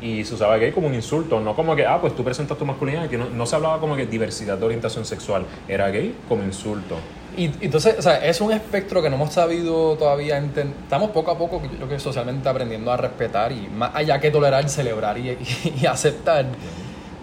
y 0.00 0.24
se 0.24 0.34
usaba 0.34 0.56
gay 0.56 0.72
como 0.72 0.86
un 0.86 0.94
insulto, 0.94 1.40
no 1.40 1.54
como 1.54 1.76
que, 1.76 1.86
ah, 1.86 2.00
pues 2.00 2.14
tú 2.16 2.24
presentas 2.24 2.56
tu 2.56 2.64
masculinidad, 2.64 3.08
que 3.08 3.18
no, 3.18 3.28
no, 3.28 3.46
se 3.46 3.56
hablaba 3.56 3.78
como 3.80 3.96
que 3.96 4.06
diversidad 4.06 4.58
de 4.58 4.64
orientación 4.64 5.04
sexual, 5.04 5.44
era 5.68 5.88
gay 5.90 6.14
como 6.28 6.42
insulto. 6.42 6.96
Y 7.36 7.50
entonces, 7.60 7.96
o 7.98 8.02
sea, 8.02 8.24
es 8.24 8.40
un 8.40 8.52
espectro 8.52 9.02
que 9.02 9.08
no 9.08 9.16
hemos 9.16 9.32
sabido 9.32 9.96
todavía 9.96 10.36
entender. 10.38 10.76
Estamos 10.82 11.10
poco 11.10 11.30
a 11.30 11.38
poco, 11.38 11.62
yo 11.62 11.70
creo 11.70 11.88
que 11.88 11.98
socialmente 11.98 12.48
aprendiendo 12.48 12.90
a 12.90 12.96
respetar 12.96 13.52
y 13.52 13.68
más 13.68 13.94
allá 13.94 14.18
que 14.20 14.30
tolerar, 14.30 14.68
celebrar 14.68 15.16
y, 15.18 15.38
y, 15.80 15.86
aceptar. 15.86 16.46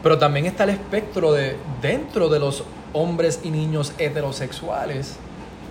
Pero 0.02 0.18
también 0.18 0.46
está 0.46 0.64
el 0.64 0.72
espectro 0.72 1.34
de 1.34 1.58
dentro 1.82 2.30
de 2.30 2.40
los 2.40 2.64
hombres 2.94 3.42
y 3.44 3.50
niños 3.50 3.94
heterosexuales. 3.98 5.18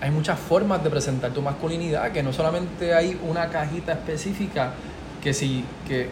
Hay 0.01 0.11
muchas 0.11 0.38
formas 0.38 0.85
de 0.85 0.90
presentar 0.90 1.33
tu 1.33 1.40
masculinidad, 1.40 2.12
que 2.12 2.23
no 2.23 2.33
solamente 2.33 2.92
hay 2.92 3.19
una 3.27 3.49
cajita 3.49 3.92
específica 3.92 4.75
que, 5.23 5.64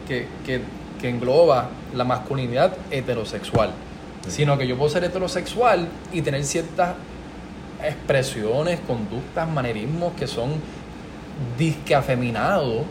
que, 0.07 0.29
que, 0.45 0.61
que 1.01 1.09
engloba 1.09 1.69
la 1.95 2.05
masculinidad 2.05 2.77
heterosexual, 2.91 3.71
sino 4.29 4.57
que 4.57 4.67
yo 4.67 4.77
puedo 4.77 4.91
ser 4.91 5.05
heterosexual 5.05 5.89
y 6.13 6.23
tener 6.23 6.45
ciertas 6.45 6.95
expresiones, 7.83 8.81
conductas, 8.87 9.49
manerismos 9.49 10.15
que 10.15 10.27
son 10.27 10.53
disque 11.59 11.95
afeminados, 11.95 12.83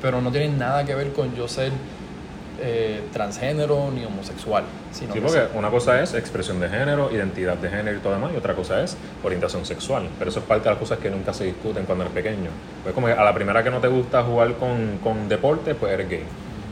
pero 0.00 0.20
no 0.20 0.30
tienen 0.30 0.58
nada 0.58 0.84
que 0.84 0.94
ver 0.94 1.12
con 1.12 1.34
yo 1.34 1.48
ser 1.48 1.72
eh, 2.60 3.02
transgénero 3.12 3.90
ni 3.94 4.04
homosexual. 4.04 4.64
Sino 4.92 5.12
sí, 5.12 5.20
porque 5.20 5.46
una 5.54 5.70
cosa 5.70 6.02
es 6.02 6.14
expresión 6.14 6.58
de 6.58 6.68
género, 6.68 7.12
identidad 7.12 7.56
de 7.56 7.68
género 7.68 7.96
y 7.96 8.00
todo 8.00 8.14
demás, 8.14 8.32
y 8.34 8.36
otra 8.36 8.54
cosa 8.54 8.82
es 8.82 8.96
orientación 9.22 9.64
sexual. 9.64 10.08
Pero 10.18 10.30
eso 10.30 10.40
es 10.40 10.46
parte 10.46 10.64
de 10.64 10.70
las 10.70 10.78
cosas 10.78 10.98
que 10.98 11.10
nunca 11.10 11.32
se 11.32 11.44
discuten 11.44 11.84
cuando 11.84 12.04
eres 12.04 12.14
pequeño. 12.14 12.50
Pues 12.82 12.94
como 12.94 13.06
que 13.06 13.12
a 13.12 13.22
la 13.22 13.34
primera 13.34 13.62
que 13.62 13.70
no 13.70 13.80
te 13.80 13.88
gusta 13.88 14.22
jugar 14.24 14.54
con, 14.54 14.98
con 15.04 15.28
deporte, 15.28 15.74
pues 15.74 15.92
eres 15.92 16.08
gay. 16.08 16.24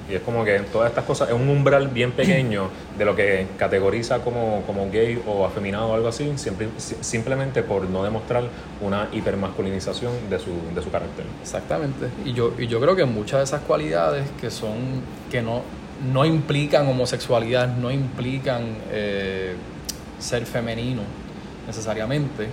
Y 0.08 0.14
es 0.14 0.22
como 0.22 0.44
que 0.44 0.60
todas 0.60 0.88
estas 0.88 1.04
cosas 1.04 1.28
es 1.28 1.34
un 1.34 1.48
umbral 1.48 1.88
bien 1.88 2.12
pequeño 2.12 2.68
de 2.96 3.04
lo 3.04 3.16
que 3.16 3.48
categoriza 3.58 4.20
como, 4.20 4.62
como 4.64 4.88
gay 4.90 5.20
o 5.26 5.44
afeminado 5.44 5.88
o 5.88 5.94
algo 5.94 6.08
así, 6.08 6.32
siempre, 6.36 6.68
simplemente 6.76 7.62
por 7.62 7.88
no 7.90 8.04
demostrar 8.04 8.44
una 8.80 9.08
hipermasculinización 9.12 10.12
de 10.30 10.38
su, 10.38 10.52
de 10.74 10.82
su 10.82 10.90
carácter. 10.90 11.24
Exactamente. 11.42 12.06
Y 12.24 12.32
yo, 12.32 12.52
y 12.56 12.68
yo 12.68 12.80
creo 12.80 12.94
que 12.94 13.04
muchas 13.04 13.40
de 13.40 13.44
esas 13.44 13.62
cualidades 13.62 14.26
que 14.40 14.50
son, 14.50 15.02
que 15.30 15.42
no, 15.42 15.62
no 16.12 16.24
implican 16.24 16.86
homosexualidad, 16.86 17.68
no 17.76 17.90
implican 17.90 18.76
eh, 18.92 19.54
ser 20.20 20.46
femenino 20.46 21.02
necesariamente, 21.66 22.46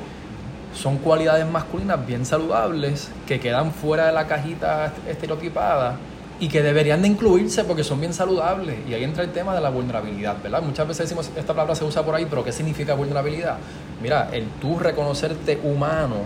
son 0.73 0.97
cualidades 0.97 1.45
masculinas 1.45 2.03
bien 2.03 2.25
saludables 2.25 3.11
que 3.27 3.39
quedan 3.39 3.71
fuera 3.71 4.07
de 4.07 4.11
la 4.11 4.25
cajita 4.25 4.91
estereotipada 5.07 5.97
y 6.43 6.49
que 6.49 6.61
deberían 6.61 7.01
de 7.01 7.07
incluirse 7.07 7.63
porque 7.63 7.85
son 7.85 8.01
bien 8.01 8.13
saludables. 8.13 8.75
Y 8.85 8.93
ahí 8.93 9.05
entra 9.05 9.23
el 9.23 9.31
tema 9.31 9.55
de 9.55 9.61
la 9.61 9.69
vulnerabilidad, 9.69 10.43
¿verdad? 10.43 10.61
Muchas 10.61 10.85
veces 10.85 11.05
decimos, 11.05 11.31
esta 11.37 11.53
palabra 11.53 11.73
se 11.73 11.85
usa 11.85 12.03
por 12.03 12.15
ahí, 12.15 12.27
pero 12.29 12.43
¿qué 12.43 12.51
significa 12.51 12.95
vulnerabilidad? 12.95 13.59
Mira, 14.01 14.27
el 14.33 14.47
tú 14.59 14.77
reconocerte 14.77 15.57
humano 15.63 16.17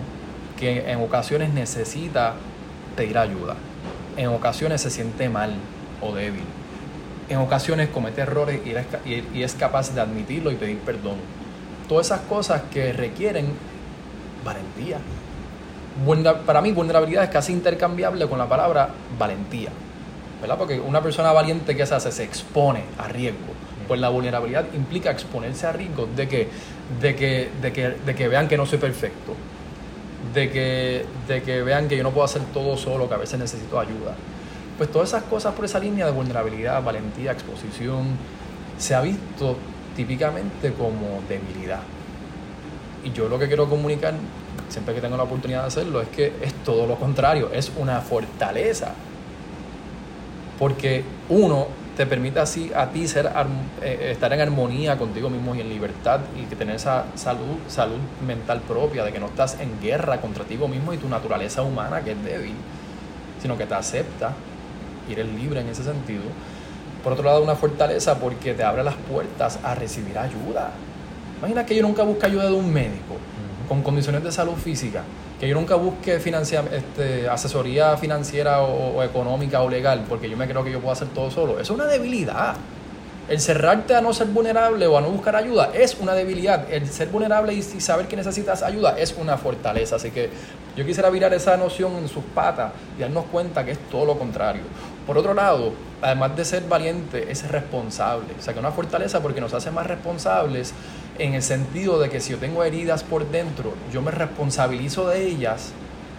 que 0.57 0.91
en 0.91 1.01
ocasiones 1.01 1.53
necesita 1.53 2.33
pedir 2.95 3.15
ayuda, 3.15 3.57
en 4.15 4.29
ocasiones 4.29 4.81
se 4.81 4.89
siente 4.89 5.29
mal 5.29 5.53
o 6.01 6.15
débil, 6.15 6.45
en 7.29 7.37
ocasiones 7.37 7.89
comete 7.89 8.21
errores 8.21 8.59
y 9.05 9.43
es 9.43 9.53
capaz 9.53 9.93
de 9.93 10.01
admitirlo 10.01 10.49
y 10.49 10.55
pedir 10.55 10.79
perdón. 10.79 11.17
Todas 11.87 12.07
esas 12.07 12.21
cosas 12.21 12.63
que 12.73 12.91
requieren 12.91 13.45
valentía. 14.43 14.97
Para 16.43 16.61
mí, 16.61 16.71
vulnerabilidad 16.71 17.23
es 17.25 17.29
casi 17.29 17.53
intercambiable 17.53 18.27
con 18.27 18.39
la 18.39 18.49
palabra 18.49 18.89
valentía. 19.19 19.69
¿Verdad? 20.41 20.57
Porque 20.57 20.79
una 20.79 21.01
persona 21.01 21.31
valiente 21.31 21.75
que 21.75 21.85
se 21.85 21.95
hace 21.95 22.11
se 22.11 22.23
expone 22.23 22.83
a 22.97 23.07
riesgo. 23.07 23.53
Pues 23.87 23.99
la 23.99 24.09
vulnerabilidad 24.09 24.65
implica 24.73 25.11
exponerse 25.11 25.65
a 25.65 25.71
riesgo 25.71 26.07
de 26.15 26.27
que, 26.27 26.49
de 27.01 27.15
que, 27.15 27.49
de 27.61 27.73
que, 27.73 27.89
de 27.89 28.15
que 28.15 28.27
vean 28.27 28.47
que 28.47 28.57
no 28.57 28.65
soy 28.65 28.79
perfecto, 28.79 29.33
de 30.33 30.49
que, 30.51 31.05
de 31.27 31.41
que 31.41 31.61
vean 31.61 31.87
que 31.87 31.95
yo 31.95 32.03
no 32.03 32.11
puedo 32.11 32.25
hacer 32.25 32.41
todo 32.53 32.75
solo, 32.75 33.07
que 33.07 33.15
a 33.15 33.17
veces 33.17 33.39
necesito 33.39 33.79
ayuda. 33.79 34.15
Pues 34.77 34.91
todas 34.91 35.09
esas 35.09 35.23
cosas 35.23 35.55
por 35.55 35.65
esa 35.65 35.79
línea 35.79 36.05
de 36.05 36.11
vulnerabilidad, 36.11 36.83
valentía, 36.83 37.31
exposición, 37.31 38.17
se 38.77 38.93
ha 38.93 39.01
visto 39.01 39.57
típicamente 39.95 40.73
como 40.73 41.21
debilidad. 41.27 41.79
Y 43.03 43.11
yo 43.11 43.29
lo 43.29 43.39
que 43.39 43.47
quiero 43.47 43.69
comunicar, 43.69 44.13
siempre 44.69 44.93
que 44.93 45.01
tengo 45.01 45.17
la 45.17 45.23
oportunidad 45.23 45.61
de 45.61 45.67
hacerlo, 45.67 46.01
es 46.01 46.09
que 46.09 46.33
es 46.41 46.53
todo 46.65 46.85
lo 46.85 46.95
contrario, 46.95 47.49
es 47.53 47.71
una 47.77 48.01
fortaleza 48.01 48.93
porque 50.57 51.03
uno 51.29 51.67
te 51.95 52.05
permite 52.05 52.39
así 52.39 52.71
a 52.75 52.91
ti 52.91 53.07
ser, 53.07 53.31
eh, 53.81 54.09
estar 54.11 54.31
en 54.31 54.39
armonía 54.39 54.97
contigo 54.97 55.31
mismo 55.31 55.55
y 55.55 55.61
en 55.61 55.69
libertad 55.69 56.19
y 56.39 56.45
que 56.45 56.55
tener 56.55 56.75
esa 56.75 57.05
salud, 57.15 57.57
salud 57.67 57.97
mental 58.25 58.61
propia, 58.61 59.03
de 59.03 59.11
que 59.11 59.19
no 59.19 59.25
estás 59.25 59.59
en 59.59 59.81
guerra 59.81 60.21
contra 60.21 60.43
ti 60.43 60.57
mismo 60.57 60.93
y 60.93 60.97
tu 60.97 61.09
naturaleza 61.09 61.63
humana 61.63 62.01
que 62.01 62.11
es 62.11 62.23
débil, 62.23 62.53
sino 63.41 63.57
que 63.57 63.65
te 63.65 63.73
acepta 63.73 64.33
y 65.09 65.13
eres 65.13 65.27
libre 65.27 65.61
en 65.61 65.69
ese 65.69 65.83
sentido. 65.83 66.21
Por 67.03 67.13
otro 67.13 67.25
lado, 67.25 67.41
una 67.41 67.55
fortaleza 67.55 68.19
porque 68.19 68.53
te 68.53 68.63
abre 68.63 68.83
las 68.83 68.95
puertas 68.95 69.59
a 69.63 69.73
recibir 69.73 70.19
ayuda. 70.19 70.71
Imagina 71.39 71.65
que 71.65 71.75
yo 71.75 71.81
nunca 71.81 72.03
busque 72.03 72.27
ayuda 72.27 72.45
de 72.45 72.53
un 72.53 72.71
médico 72.71 73.15
con 73.67 73.81
condiciones 73.81 74.23
de 74.23 74.31
salud 74.31 74.55
física 74.55 75.03
que 75.39 75.47
yo 75.47 75.55
nunca 75.55 75.75
busque 75.75 76.15
este, 76.15 77.29
asesoría 77.29 77.95
financiera 77.97 78.61
o, 78.61 79.03
económica 79.03 79.61
o 79.61 79.69
legal 79.69 80.05
porque 80.09 80.29
yo 80.29 80.35
me 80.35 80.47
creo 80.47 80.63
que 80.63 80.71
yo 80.71 80.79
puedo 80.79 80.93
hacer 80.93 81.09
todo 81.09 81.29
solo. 81.29 81.59
Es 81.59 81.69
una 81.69 81.85
debilidad. 81.85 82.55
El 83.29 83.41
cerrarte 83.41 83.93
a 83.93 84.01
no 84.01 84.13
ser 84.13 84.27
vulnerable 84.27 84.87
o 84.87 84.97
a 84.97 85.01
no 85.01 85.09
buscar 85.09 85.35
ayuda 85.35 85.71
es 85.73 85.97
una 85.99 86.13
debilidad. 86.13 86.65
El 86.71 86.87
ser 86.87 87.09
vulnerable 87.09 87.53
y, 87.53 87.61
saber 87.61 88.07
que 88.07 88.15
necesitas 88.15 88.63
ayuda 88.63 88.97
es 88.97 89.15
una 89.19 89.37
fortaleza. 89.37 89.97
Así 89.97 90.11
que 90.11 90.29
yo 90.75 90.85
quisiera 90.85 91.09
virar 91.09 91.33
esa 91.33 91.55
noción 91.57 91.97
en 91.97 92.07
sus 92.07 92.23
patas 92.23 92.71
y 92.97 93.01
darnos 93.01 93.25
cuenta 93.25 93.63
que 93.63 93.71
es 93.71 93.79
todo 93.91 94.05
lo 94.05 94.17
contrario. 94.17 94.63
Por 95.05 95.17
otro 95.17 95.33
lado, 95.33 95.73
además 96.01 96.35
de 96.35 96.45
ser 96.45 96.63
valiente, 96.67 97.31
es 97.31 97.47
responsable. 97.47 98.33
O 98.37 98.41
sea, 98.41 98.53
que 98.53 98.59
una 98.59 98.71
fortaleza 98.71 99.21
porque 99.21 99.41
nos 99.41 99.53
hace 99.53 99.71
más 99.71 99.87
responsables 99.87 100.73
en 101.17 101.33
el 101.33 101.41
sentido 101.41 101.99
de 101.99 102.09
que 102.09 102.19
si 102.19 102.31
yo 102.31 102.37
tengo 102.37 102.63
heridas 102.63 103.03
por 103.03 103.29
dentro, 103.29 103.73
yo 103.91 104.01
me 104.01 104.11
responsabilizo 104.11 105.07
de 105.07 105.25
ellas 105.25 105.71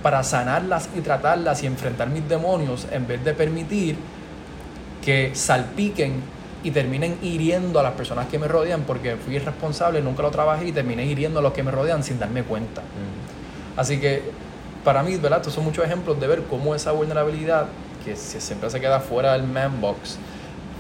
para 0.03 0.23
sanarlas 0.23 0.89
y 0.97 1.01
tratarlas 1.01 1.63
y 1.63 1.67
enfrentar 1.67 2.09
mis 2.09 2.29
demonios 2.29 2.87
en 2.91 3.07
vez 3.07 3.25
de 3.25 3.35
permitir 3.35 3.97
que 5.05 5.35
salpiquen 5.35 6.23
y 6.63 6.71
terminen 6.73 7.19
hiriendo 7.23 7.79
a 7.79 7.83
las 7.83 7.93
personas 7.93 8.27
que 8.27 8.39
me 8.39 8.49
rodean 8.49 8.83
porque 8.83 9.17
fui 9.17 9.37
irresponsable, 9.37 10.03
nunca 10.03 10.23
lo 10.23 10.31
trabajé 10.31 10.67
y 10.67 10.73
terminé 10.73 11.05
hiriendo 11.05 11.39
a 11.39 11.43
los 11.43 11.53
que 11.53 11.63
me 11.63 11.71
rodean 11.71 12.03
sin 12.03 12.19
darme 12.19 12.43
cuenta. 12.43 12.83
Así 13.77 13.99
que 14.01 14.23
para 14.85 15.03
mí, 15.03 15.17
¿verdad? 15.17 15.39
Estos 15.39 15.55
son 15.55 15.65
muchos 15.65 15.85
ejemplos 15.85 16.19
de 16.19 16.27
ver 16.27 16.43
cómo 16.45 16.75
esa 16.75 16.93
vulnerabilidad, 16.93 17.67
que 18.09 18.17
siempre 18.17 18.71
se 18.71 18.81
queda 18.81 19.01
fuera 19.01 19.33
del 19.33 19.45
man 19.45 19.81
box, 19.81 20.19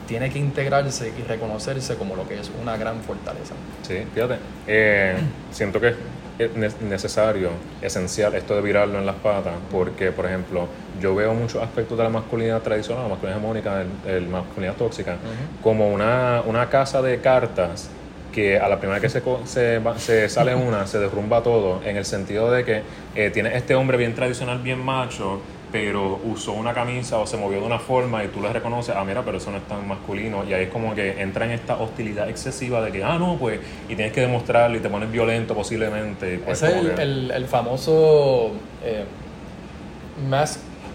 tiene 0.07 0.31
que 0.31 0.39
integrarse 0.39 1.13
y 1.17 1.23
reconocerse 1.23 1.97
como 1.97 2.17
lo 2.17 2.27
que 2.27 2.41
es 2.41 2.51
una 2.61 2.77
gran 2.77 3.01
fortaleza. 3.03 3.55
Sí, 3.87 4.05
fíjate, 4.15 4.37
eh, 4.67 5.17
siento 5.51 5.81
que 5.81 5.95
es 6.39 6.81
necesario, 6.81 7.51
esencial 7.83 8.35
esto 8.35 8.55
de 8.55 8.63
virarlo 8.63 8.99
en 8.99 9.07
las 9.07 9.17
patas, 9.17 9.55
porque, 9.71 10.13
por 10.13 10.25
ejemplo, 10.27 10.69
yo 11.01 11.15
veo 11.15 11.35
muchos 11.35 11.63
aspectos 11.63 11.99
de 11.99 12.05
la 12.05 12.11
masculinidad 12.11 12.63
tradicional, 12.63 13.05
la 13.05 13.09
masculinidad 13.11 13.39
hegemónica, 13.39 13.85
la 14.07 14.43
masculinidad 14.43 14.77
tóxica, 14.77 15.17
como 15.63 15.89
una, 15.89 16.43
una 16.47 16.69
casa 16.71 17.03
de 17.03 17.21
cartas 17.21 17.91
que 18.33 18.59
a 18.59 18.69
la 18.69 18.79
primera 18.79 19.01
que 19.01 19.09
se, 19.09 19.21
se, 19.47 19.81
se, 19.97 20.29
sale 20.29 20.55
una, 20.69 20.87
se 20.87 20.99
derrumba 20.99 21.43
todo, 21.43 21.83
en 21.85 21.97
el 21.97 22.05
sentido 22.05 22.51
de 22.51 22.65
que 22.65 22.83
eh, 23.17 23.31
tiene 23.31 23.57
este 23.57 23.75
hombre 23.75 23.99
bien 23.99 24.15
tradicional, 24.15 24.61
bien 24.61 24.79
macho, 24.79 25.41
pero 25.71 26.21
usó 26.25 26.53
una 26.53 26.73
camisa 26.73 27.19
o 27.19 27.27
se 27.27 27.37
movió 27.37 27.61
de 27.61 27.67
una 27.67 27.79
forma 27.79 28.25
y 28.25 28.29
tú 28.29 28.41
le 28.41 28.53
reconoces, 28.53 28.95
ah, 28.97 29.05
mira, 29.05 29.23
pero 29.23 29.39
eso 29.39 29.51
no 29.51 29.59
es 29.59 29.69
tan 29.69 29.87
masculino. 29.87 30.45
Y 30.45 30.55
ahí 30.55 30.65
es 30.65 30.71
como 30.71 30.95
que 30.95 31.21
entra 31.21 31.45
en 31.45 31.53
esta 31.53 31.77
hostilidad 31.77 32.29
excesiva 32.29 32.81
de 32.81 32.91
que, 32.91 33.05
ah, 33.05 33.19
no, 33.19 33.37
pues, 33.39 33.61
y 33.89 33.95
tienes 33.95 34.13
que 34.13 34.23
demostrarlo 34.23 34.77
y 34.77 34.81
te 34.81 34.89
pones 34.89 35.11
violento 35.11 35.55
posiblemente. 35.55 36.39
Pues 36.39 36.63
Ese 36.63 36.79
es 36.79 36.99
el, 36.99 37.31
el, 37.31 37.47
famoso. 37.47 38.53
Eh, 38.83 39.05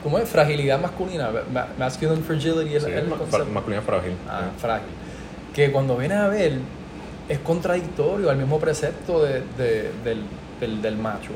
¿Cómo 0.02 0.18
es? 0.18 0.28
Fragilidad 0.28 0.82
masculina. 0.82 1.30
Masculine 1.78 2.24
fragility. 2.24 2.80
Sí, 2.80 2.92
el, 2.92 3.08
masculinidad 3.08 3.84
frágil. 3.84 4.14
Ah, 4.28 4.50
frágil. 4.58 4.90
Que 5.54 5.72
cuando 5.72 5.96
vienes 5.96 6.18
a 6.18 6.28
ver, 6.28 6.58
es 7.30 7.40
contradictorio 7.40 8.30
al 8.30 8.38
mismo 8.38 8.60
precepto 8.60 9.24
de, 9.24 9.44
de, 9.58 9.92
del, 10.04 10.24
del, 10.60 10.82
del 10.82 10.98
macho 10.98 11.32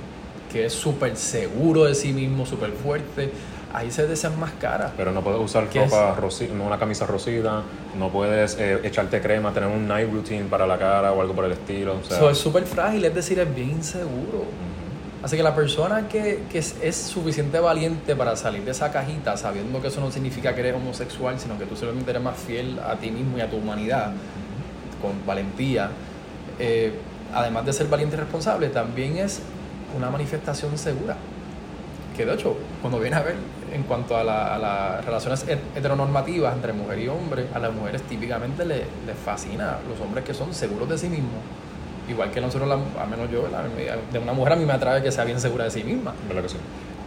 que 0.51 0.65
es 0.65 0.73
súper 0.73 1.15
seguro 1.15 1.86
de 1.86 1.95
sí 1.95 2.13
mismo, 2.13 2.45
súper 2.45 2.71
fuerte, 2.71 3.31
ahí 3.73 3.91
se 3.91 4.07
desenmascara. 4.07 4.93
Pero 4.95 5.12
no 5.12 5.21
puedes 5.21 5.39
usar 5.39 5.67
ropa 5.73 6.15
rosida, 6.15 6.53
no 6.53 6.65
una 6.65 6.79
camisa 6.79 7.05
rosida, 7.05 7.63
no 7.97 8.10
puedes 8.10 8.57
eh, 8.60 8.79
echarte 8.83 9.21
crema, 9.21 9.51
tener 9.53 9.69
un 9.69 9.88
night 9.88 10.12
routine 10.12 10.45
para 10.45 10.65
la 10.65 10.77
cara 10.77 11.12
o 11.12 11.21
algo 11.21 11.33
por 11.33 11.45
el 11.45 11.51
estilo. 11.51 11.99
Eso 12.01 12.29
es 12.29 12.38
súper 12.38 12.65
frágil, 12.65 13.05
es 13.05 13.13
decir, 13.13 13.39
es 13.39 13.53
bien 13.53 13.71
inseguro. 13.71 14.45
Así 15.23 15.36
que 15.36 15.43
la 15.43 15.55
persona 15.55 16.07
que, 16.07 16.43
que 16.49 16.60
es, 16.60 16.75
es, 16.81 16.95
suficiente 16.95 17.60
valiente 17.60 18.15
para 18.15 18.36
salir 18.36 18.63
de 18.63 18.71
esa 18.71 18.91
cajita, 18.91 19.36
sabiendo 19.36 19.81
que 19.81 19.88
eso 19.88 19.99
no 19.99 20.12
significa 20.12 20.53
que 20.53 20.62
eres 20.62 20.75
homosexual, 20.75 21.39
sino 21.39 21.57
que 21.57 21.65
tú 21.65 21.75
simplemente 21.75 22.12
eres 22.12 22.21
más 22.21 22.38
fiel 22.38 22.79
a 22.79 22.95
ti 22.95 23.10
mismo 23.10 23.38
y 23.38 23.41
a 23.41 23.49
tu 23.49 23.57
humanidad, 23.57 24.13
con 25.01 25.25
valentía, 25.25 25.89
eh, 26.60 26.93
además 27.33 27.65
de 27.65 27.73
ser 27.73 27.88
valiente 27.88 28.15
y 28.15 28.19
responsable, 28.19 28.69
también 28.69 29.17
es 29.17 29.41
una 29.97 30.10
manifestación 30.10 30.77
segura. 30.77 31.17
Que 32.15 32.25
de 32.25 32.33
hecho, 32.33 32.55
cuando 32.81 32.99
viene 32.99 33.15
a 33.15 33.21
ver, 33.21 33.36
en 33.71 33.83
cuanto 33.83 34.17
a, 34.17 34.23
las 34.23 35.05
relaciones 35.05 35.45
heteronormativas 35.75 36.55
entre 36.55 36.73
mujer 36.73 36.99
y 36.99 37.07
hombre, 37.07 37.47
a 37.53 37.60
las 37.60 37.73
mujeres 37.73 38.01
típicamente 38.03 38.65
les, 38.65 38.83
fascina 39.23 39.77
los 39.88 39.99
hombres 39.99 40.23
que 40.23 40.33
son 40.33 40.53
seguros 40.53 40.89
de 40.89 40.97
sí 40.97 41.10
mismos. 41.10 41.41
Igual 42.10 42.31
que 42.31 42.39
nosotros, 42.39 42.69
al 42.71 43.10
menos 43.10 43.29
yo, 43.29 43.43
de 44.12 44.19
una 44.19 44.33
mujer 44.33 44.53
a 44.53 44.55
mí 44.55 44.65
me 44.65 44.73
atrae 44.73 45.03
que 45.03 45.12
sea 45.12 45.25
bien 45.25 45.39
segura 45.39 45.65
de 45.65 45.71
sí 45.71 45.83
misma. 45.83 46.13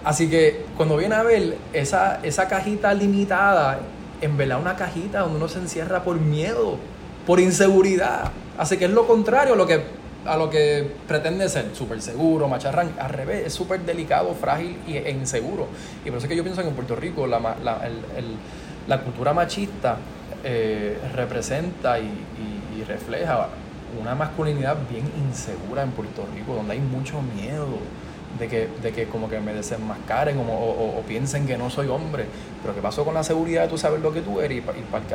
Así 0.04 0.28
que 0.28 0.66
cuando 0.76 0.96
viene 0.96 1.14
a 1.14 1.22
ver 1.22 1.56
esa, 1.72 2.20
esa 2.22 2.48
cajita 2.48 2.92
limitada, 2.94 3.80
en 4.20 4.36
verdad 4.36 4.60
una 4.60 4.76
cajita 4.76 5.20
donde 5.20 5.36
uno 5.36 5.48
se 5.48 5.58
encierra 5.58 6.04
por 6.04 6.20
miedo, 6.20 6.76
por 7.26 7.40
inseguridad. 7.40 8.30
Así 8.58 8.76
que 8.76 8.84
es 8.84 8.90
lo 8.90 9.06
contrario 9.06 9.54
a 9.54 9.56
lo 9.56 9.66
que 9.66 9.82
a 10.26 10.36
lo 10.36 10.50
que 10.50 10.90
pretende 11.08 11.48
ser 11.48 11.74
súper 11.74 12.02
seguro, 12.02 12.48
macharrán, 12.48 12.92
al 12.98 13.10
revés, 13.10 13.46
es 13.46 13.54
súper 13.54 13.80
delicado, 13.80 14.34
frágil 14.34 14.76
e 14.86 15.10
inseguro. 15.10 15.66
Y 16.04 16.08
por 16.08 16.18
eso 16.18 16.26
es 16.26 16.30
que 16.30 16.36
yo 16.36 16.42
pienso 16.42 16.62
que 16.62 16.68
en 16.68 16.74
Puerto 16.74 16.96
Rico 16.96 17.26
la, 17.26 17.38
la, 17.38 17.80
el, 17.86 18.36
la 18.86 19.00
cultura 19.00 19.32
machista 19.32 19.96
eh, 20.44 20.98
representa 21.14 21.98
y, 21.98 22.04
y, 22.04 22.84
refleja 22.84 23.48
una 24.00 24.14
masculinidad 24.14 24.76
bien 24.90 25.04
insegura 25.28 25.82
en 25.82 25.90
Puerto 25.90 26.26
Rico, 26.34 26.54
donde 26.54 26.72
hay 26.72 26.80
mucho 26.80 27.20
miedo 27.20 27.66
de 28.38 28.48
que, 28.48 28.68
de 28.82 28.90
que 28.90 29.06
como 29.06 29.28
que 29.28 29.38
me 29.38 29.52
desenmascaren 29.52 30.38
o, 30.38 30.42
o, 30.42 31.02
piensen 31.06 31.46
que 31.46 31.58
no 31.58 31.68
soy 31.68 31.88
hombre. 31.88 32.24
Pero 32.62 32.74
¿qué 32.74 32.80
pasó 32.80 33.04
con 33.04 33.12
la 33.12 33.22
seguridad 33.22 33.62
de 33.62 33.68
tú 33.68 33.76
saber 33.76 34.00
lo 34.00 34.14
que 34.14 34.22
tú 34.22 34.40
eres 34.40 34.56
y, 34.56 34.60
y 34.60 34.82
para 34.90 35.02
el 35.02 35.08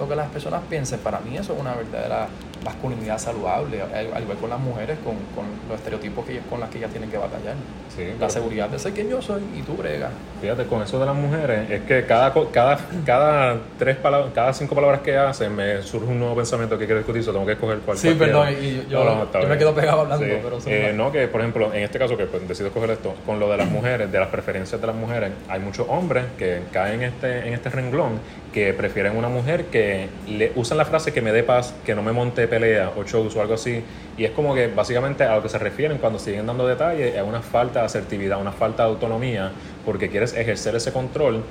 lo 0.00 0.08
que 0.08 0.16
las 0.16 0.28
personas 0.28 0.62
piensen? 0.68 0.98
Para 1.00 1.20
mí 1.20 1.36
eso 1.36 1.52
es 1.52 1.60
una 1.60 1.74
verdadera 1.74 2.28
masculinidad 2.64 3.18
saludable, 3.18 3.82
al 3.82 4.22
igual 4.22 4.38
con 4.38 4.50
las 4.50 4.60
mujeres, 4.60 4.98
con, 5.04 5.14
con 5.34 5.46
los 5.68 5.78
estereotipos 5.78 6.26
que 6.26 6.40
con 6.40 6.60
las 6.60 6.68
que 6.68 6.78
ellas 6.78 6.90
tienen 6.90 7.10
que 7.10 7.16
batallar. 7.16 7.54
la 8.18 8.28
seguridad 8.28 8.68
de 8.68 8.78
ser 8.78 8.92
quien 8.92 9.08
yo 9.08 9.22
soy 9.22 9.42
y 9.56 9.62
tú 9.62 9.76
bregas. 9.76 10.10
Fíjate, 10.40 10.66
con 10.66 10.82
eso 10.82 10.98
de 10.98 11.06
las 11.06 11.14
mujeres, 11.14 11.70
es 11.70 11.82
que 11.82 12.04
cada, 12.04 12.32
cada, 12.50 12.78
cada, 13.04 13.56
tres 13.78 13.96
palabras, 13.96 14.32
cada 14.34 14.52
cinco 14.52 14.74
palabras 14.74 15.00
que 15.00 15.16
hacen 15.16 15.54
me 15.54 15.82
surge 15.82 16.10
un 16.10 16.18
nuevo 16.18 16.36
pensamiento 16.36 16.78
que 16.78 16.86
quiero 16.86 17.00
discutir, 17.00 17.24
tengo 17.24 17.46
que 17.46 17.52
escoger 17.52 17.78
cuál. 17.78 17.98
Sí, 17.98 18.14
perdón, 18.14 18.48
y 18.60 18.86
yo, 18.88 19.04
yo, 19.32 19.48
me 19.48 19.58
quedo 19.58 19.74
pegado 19.74 20.00
hablando. 20.02 20.26
Pero 20.26 20.58
eh, 20.66 20.92
no, 20.94 21.12
que 21.12 21.28
por 21.28 21.40
ejemplo, 21.40 21.72
en 21.72 21.82
este 21.82 21.98
caso 21.98 22.16
que 22.16 22.26
pues, 22.26 22.46
decido 22.46 22.68
escoger 22.68 22.90
esto, 22.90 23.14
con 23.26 23.38
lo 23.38 23.50
de 23.50 23.56
las 23.56 23.68
mujeres, 23.68 24.10
de 24.10 24.18
las 24.18 24.28
preferencias 24.28 24.80
de 24.80 24.86
las 24.86 24.96
mujeres, 24.96 25.30
hay 25.48 25.60
muchos 25.60 25.86
hombres 25.88 26.24
que 26.38 26.62
caen 26.72 27.02
en 27.02 27.08
este, 27.08 27.48
en 27.48 27.54
este 27.54 27.70
renglón 27.70 28.18
que 28.52 28.72
prefieren 28.74 29.16
una 29.16 29.28
mujer 29.28 29.66
que 29.66 30.08
le 30.26 30.52
usan 30.56 30.78
la 30.78 30.84
frase 30.84 31.12
que 31.12 31.22
me 31.22 31.32
dé 31.32 31.42
paz, 31.42 31.74
que 31.84 31.94
no 31.94 32.02
me 32.02 32.12
monte 32.12 32.48
pelea 32.48 32.92
o 32.96 33.04
shows 33.04 33.36
o 33.36 33.40
algo 33.40 33.54
así. 33.54 33.82
Y 34.16 34.24
es 34.24 34.32
como 34.32 34.54
que 34.54 34.66
básicamente 34.66 35.24
a 35.24 35.36
lo 35.36 35.42
que 35.42 35.48
se 35.48 35.58
refieren 35.58 35.98
cuando 35.98 36.18
siguen 36.18 36.46
dando 36.46 36.66
detalles 36.66 37.14
es 37.14 37.22
una 37.22 37.40
falta 37.40 37.80
de 37.80 37.86
asertividad, 37.86 38.40
una 38.40 38.52
falta 38.52 38.82
de 38.84 38.90
autonomía, 38.90 39.52
porque 39.84 40.08
quieres 40.08 40.34
ejercer 40.34 40.74
ese 40.74 40.92
control 40.92 41.42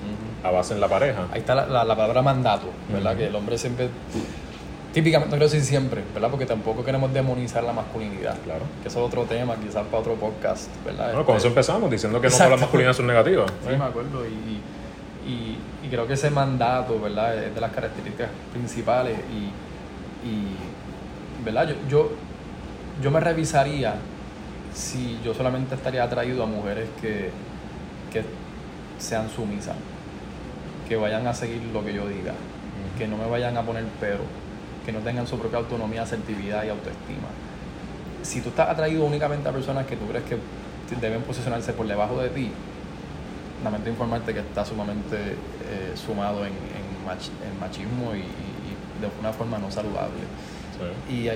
a 0.44 0.52
base 0.52 0.74
en 0.74 0.82
la 0.82 0.88
pareja. 0.88 1.28
Ahí 1.32 1.40
está 1.40 1.56
la, 1.56 1.84
la, 1.84 1.96
palabra 1.96 2.22
mandato, 2.22 2.68
¿verdad? 2.92 3.16
Que 3.16 3.28
el 3.28 3.36
hombre 3.36 3.58
siempre 3.58 3.90
típicamente, 4.94 5.30
no 5.30 5.38
quiero 5.40 5.52
decir 5.52 5.62
siempre, 5.62 6.04
¿verdad? 6.14 6.30
Porque 6.30 6.46
tampoco 6.46 6.84
queremos 6.84 7.14
demonizar 7.14 7.64
la 7.64 7.74
masculinidad. 7.74 8.38
Claro. 8.44 8.66
Que 8.82 8.90
eso 8.90 9.00
es 9.00 9.06
otro 9.06 9.24
tema, 9.24 9.56
quizás 9.56 9.86
para 9.86 10.00
otro 10.00 10.16
podcast, 10.16 10.70
¿verdad? 10.86 11.08
Bueno, 11.08 11.26
con 11.26 11.38
eso 11.38 11.48
este, 11.48 11.60
empezamos, 11.60 11.90
diciendo 11.90 12.20
que 12.20 12.28
no 12.28 12.34
todas 12.34 12.50
las 12.50 12.60
masculinidades 12.60 12.98
son 12.98 13.08
negativas. 13.08 13.52
Sí, 13.62 13.76
me 13.78 13.86
acuerdo. 13.86 14.26
y, 14.26 14.62
y, 15.30 15.58
creo 15.90 16.08
que 16.08 16.14
ese 16.14 16.30
mandato, 16.30 17.00
¿verdad? 17.00 17.38
Es 17.38 17.54
de 17.54 17.62
las 17.62 17.72
características 17.72 18.30
principales 18.52 19.18
y, 20.24 21.44
¿verdad? 21.44 21.70
Yo, 21.70 21.76
yo, 21.90 22.12
yo, 23.02 23.12
me 23.12 23.20
revisaría 23.20 23.96
si 24.74 25.20
yo 25.24 25.34
solamente 25.34 25.76
estaría 25.76 26.04
atraído 26.04 26.44
a 26.44 26.46
mujeres 26.46 26.90
que, 27.02 27.32
que 28.12 28.24
sean 28.98 29.30
sumisas, 29.30 29.76
que 30.88 30.96
vayan 30.96 31.26
a 31.28 31.34
seguir 31.34 31.62
lo 31.74 31.84
que 31.84 31.94
yo 31.94 32.08
diga, 32.08 32.34
que 32.98 33.08
no 33.08 33.18
me 33.18 33.28
vayan 33.28 33.56
a 33.58 33.64
poner 33.64 33.86
pero, 34.00 34.24
que 34.86 34.92
no 34.92 35.00
tengan 35.00 35.26
su 35.26 35.40
propia 35.40 35.60
autonomía, 35.60 36.04
asertividad 36.04 36.66
y 36.66 36.70
autoestima. 36.70 37.30
Si 38.22 38.42
tú 38.42 38.50
estás 38.50 38.70
atraído 38.70 39.06
únicamente 39.06 39.48
a 39.48 39.52
personas 39.54 39.86
que 39.86 39.96
tú 39.96 40.06
crees 40.08 40.26
que 40.26 40.38
deben 41.00 41.22
posicionarse 41.22 41.72
por 41.74 41.88
debajo 41.88 42.22
de 42.22 42.30
ti, 42.30 42.52
lamento 43.64 43.90
informarte 43.90 44.34
que 44.34 44.40
está 44.40 44.66
sumamente 44.66 45.36
eh, 45.70 45.94
sumado 45.96 46.46
en, 46.46 46.54
en, 46.54 47.60
machismo 47.60 48.16
y, 48.16 48.22
de 48.22 49.08
una 49.20 49.32
forma 49.32 49.58
no 49.58 49.72
saludable. 49.72 50.20
Y, 51.10 51.30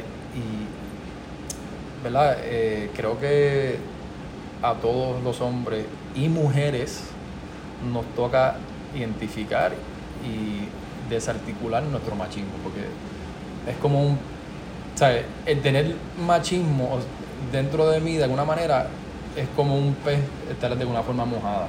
¿verdad? 2.03 2.37
Eh, 2.41 2.89
creo 2.95 3.19
que 3.19 3.77
a 4.61 4.73
todos 4.73 5.23
los 5.23 5.39
hombres 5.41 5.85
y 6.15 6.29
mujeres 6.29 7.03
nos 7.91 8.05
toca 8.15 8.55
identificar 8.95 9.71
y 10.25 10.67
desarticular 11.09 11.83
nuestro 11.83 12.15
machismo, 12.15 12.53
porque 12.63 12.81
es 13.69 13.77
como 13.77 14.01
un, 14.01 14.17
¿sabes? 14.95 15.25
El 15.45 15.61
tener 15.61 15.95
machismo 16.25 16.99
dentro 17.51 17.89
de 17.89 17.99
mí 17.99 18.15
de 18.15 18.23
alguna 18.23 18.45
manera 18.45 18.87
es 19.35 19.47
como 19.55 19.77
un 19.77 19.93
pez 19.95 20.19
estar 20.49 20.75
de 20.77 20.85
una 20.85 21.03
forma 21.03 21.25
mojada 21.25 21.67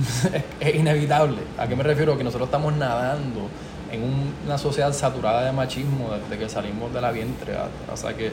es 0.60 0.74
inevitable. 0.74 1.38
¿A 1.58 1.66
qué 1.66 1.76
me 1.76 1.82
refiero? 1.82 2.16
Que 2.16 2.24
nosotros 2.24 2.48
estamos 2.48 2.72
nadando 2.74 3.48
en 3.90 4.02
una 4.46 4.58
sociedad 4.58 4.92
saturada 4.92 5.44
de 5.44 5.52
machismo 5.52 6.10
desde 6.10 6.42
que 6.42 6.48
salimos 6.48 6.92
de 6.92 7.00
la 7.00 7.10
vientre. 7.10 7.54
O 7.92 7.96
sea 7.96 8.14
que, 8.14 8.32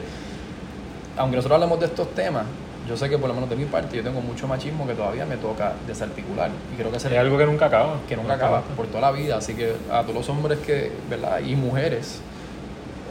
aunque 1.16 1.36
nosotros 1.36 1.56
hablemos 1.56 1.80
de 1.80 1.86
estos 1.86 2.14
temas, 2.14 2.44
yo 2.88 2.96
sé 2.96 3.08
que 3.08 3.18
por 3.18 3.28
lo 3.28 3.34
menos 3.34 3.50
de 3.50 3.56
mi 3.56 3.66
parte 3.66 3.96
yo 3.96 4.02
tengo 4.02 4.20
mucho 4.20 4.48
machismo 4.48 4.86
que 4.86 4.94
todavía 4.94 5.26
me 5.26 5.36
toca 5.36 5.74
desarticular. 5.86 6.50
Y 6.72 6.76
creo 6.76 6.90
que 6.90 6.96
es 6.96 7.04
algo 7.06 7.36
que 7.36 7.46
nunca 7.46 7.66
acaba. 7.66 8.00
Que 8.08 8.16
nunca 8.16 8.34
acaba 8.34 8.62
por 8.62 8.86
toda 8.86 9.02
la 9.02 9.10
vida. 9.12 9.36
Así 9.36 9.54
que 9.54 9.74
a 9.92 10.02
todos 10.02 10.14
los 10.14 10.28
hombres 10.28 10.58
que, 10.60 10.90
¿verdad? 11.08 11.40
Y 11.40 11.56
mujeres 11.56 12.20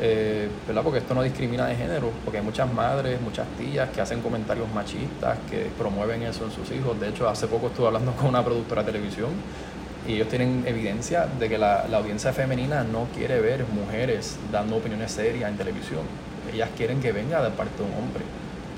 eh, 0.02 0.48
¿verdad? 0.66 0.84
Porque 0.84 1.00
esto 1.00 1.14
no 1.14 1.22
discrimina 1.22 1.68
de 1.68 1.76
género, 1.76 2.12
porque 2.24 2.40
hay 2.40 2.44
muchas 2.44 2.72
madres, 2.72 3.20
muchas 3.22 3.48
tías 3.58 3.90
que 3.90 4.00
hacen 4.00 4.22
comentarios 4.22 4.68
machistas, 4.74 5.38
que 5.50 5.70
promueven 5.78 6.24
eso 6.24 6.46
en 6.46 6.52
sus 6.52 6.72
hijos. 6.72 7.00
De 7.00 7.10
hecho, 7.10 7.28
hace 7.28 7.48
poco 7.48 7.68
estuve 7.68 7.88
hablando 7.88 8.12
con 8.16 8.28
una 8.28 8.44
productora 8.44 8.84
de 8.84 8.92
televisión 8.92 9.30
y 10.08 10.14
ellos 10.14 10.30
tienen 10.30 10.64
evidencia 10.66 11.28
de 11.40 11.50
que 11.50 11.58
la, 11.58 11.82
audiencia 11.94 12.32
femenina 12.32 12.84
no 12.84 13.08
quiere 13.16 13.42
ver 13.42 13.66
mujeres 13.68 14.38
dando 14.52 14.78
opiniones 14.78 15.12
serias 15.12 15.50
en 15.50 15.58
televisión. 15.58 16.02
Ellas 16.54 16.70
quieren 16.78 17.02
que 17.02 17.12
venga 17.12 17.44
de 17.44 17.52
parte 17.52 17.78
de 17.78 17.84
un 17.84 17.96
hombre, 17.96 18.24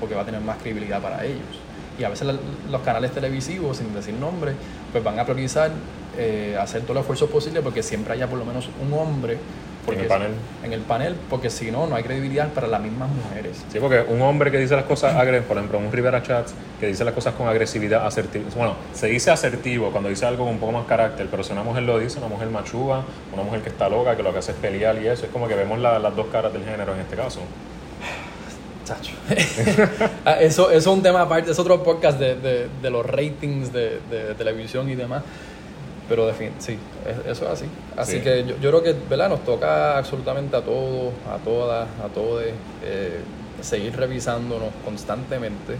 porque 0.00 0.14
va 0.14 0.22
a 0.22 0.24
tener 0.24 0.40
más 0.40 0.58
credibilidad 0.58 1.00
para 1.00 1.24
ellos. 1.24 1.60
Y 1.98 2.04
a 2.04 2.08
veces 2.08 2.26
los 2.70 2.80
canales 2.82 3.12
televisivos, 3.12 3.76
sin 3.76 3.94
decir 3.94 4.14
nombre, 4.14 4.52
pues 4.90 5.04
van 5.04 5.18
a 5.20 5.24
priorizar 5.24 5.70
eh, 6.18 6.58
hacer 6.60 6.82
todo 6.82 6.92
el 6.92 6.98
esfuerzo 6.98 7.28
posible 7.28 7.62
porque 7.62 7.82
siempre 7.82 8.12
haya 8.12 8.26
por 8.26 8.38
lo 8.38 8.44
menos 8.44 8.68
un 8.82 8.92
hombre 8.92 9.38
en 9.88 10.00
el 10.00 10.06
panel. 10.06 10.30
En 10.64 10.72
el 10.72 10.80
panel, 10.80 11.16
porque 11.28 11.50
si 11.50 11.70
no, 11.70 11.86
no 11.86 11.96
hay 11.96 12.02
credibilidad 12.04 12.48
para 12.52 12.68
las 12.68 12.80
mismas 12.80 13.08
mujeres. 13.10 13.64
Sí, 13.70 13.78
porque 13.80 14.04
un 14.06 14.22
hombre 14.22 14.50
que 14.50 14.58
dice 14.58 14.76
las 14.76 14.84
cosas, 14.84 15.14
por 15.46 15.56
ejemplo, 15.56 15.78
un 15.78 15.90
Rivera 15.90 16.22
Chats, 16.22 16.54
que 16.78 16.86
dice 16.86 17.04
las 17.04 17.14
cosas 17.14 17.34
con 17.34 17.48
agresividad, 17.48 18.06
asertivo. 18.06 18.44
Bueno, 18.54 18.76
se 18.92 19.08
dice 19.08 19.30
asertivo 19.30 19.90
cuando 19.90 20.08
dice 20.08 20.26
algo 20.26 20.44
con 20.44 20.54
un 20.54 20.60
poco 20.60 20.72
más 20.72 20.86
carácter, 20.86 21.26
pero 21.30 21.42
si 21.42 21.52
una 21.52 21.62
mujer 21.62 21.82
lo 21.82 21.98
dice, 21.98 22.18
una 22.18 22.28
mujer 22.28 22.48
machuga, 22.48 23.02
una 23.32 23.42
mujer 23.42 23.62
que 23.62 23.70
está 23.70 23.88
loca, 23.88 24.16
que 24.16 24.22
lo 24.22 24.32
que 24.32 24.38
hace 24.38 24.52
es 24.52 24.58
pelear 24.58 25.00
y 25.02 25.08
eso, 25.08 25.26
es 25.26 25.32
como 25.32 25.48
que 25.48 25.54
vemos 25.54 25.78
las 25.80 26.14
dos 26.14 26.26
caras 26.28 26.52
del 26.52 26.64
género 26.64 26.94
en 26.94 27.00
este 27.00 27.16
caso. 27.16 27.40
Chacho. 28.84 29.12
Ah, 30.24 30.36
eso, 30.40 30.70
eso 30.70 30.78
es 30.90 30.96
un 30.96 31.02
tema 31.02 31.22
aparte, 31.22 31.50
es 31.50 31.58
otro 31.58 31.82
podcast 31.82 32.18
de, 32.18 32.36
de, 32.36 32.68
de 32.80 32.90
los 32.90 33.04
ratings 33.04 33.72
de, 33.72 33.98
de 34.08 34.34
televisión 34.36 34.88
y 34.88 34.94
demás. 34.94 35.24
Pero 36.12 36.30
sí, 36.58 36.76
eso 37.26 37.44
es 37.46 37.50
así. 37.50 37.64
Así 37.96 38.20
que 38.20 38.44
yo, 38.44 38.56
creo 38.58 38.82
que 38.82 38.92
¿verdad? 38.92 39.30
nos 39.30 39.42
toca 39.44 39.96
absolutamente 39.96 40.54
a 40.54 40.60
todos, 40.60 41.10
a 41.26 41.38
todas, 41.38 41.88
a 42.04 42.08
todos, 42.08 42.42
eh, 42.84 43.20
seguir 43.62 43.96
revisándonos 43.96 44.68
constantemente. 44.84 45.78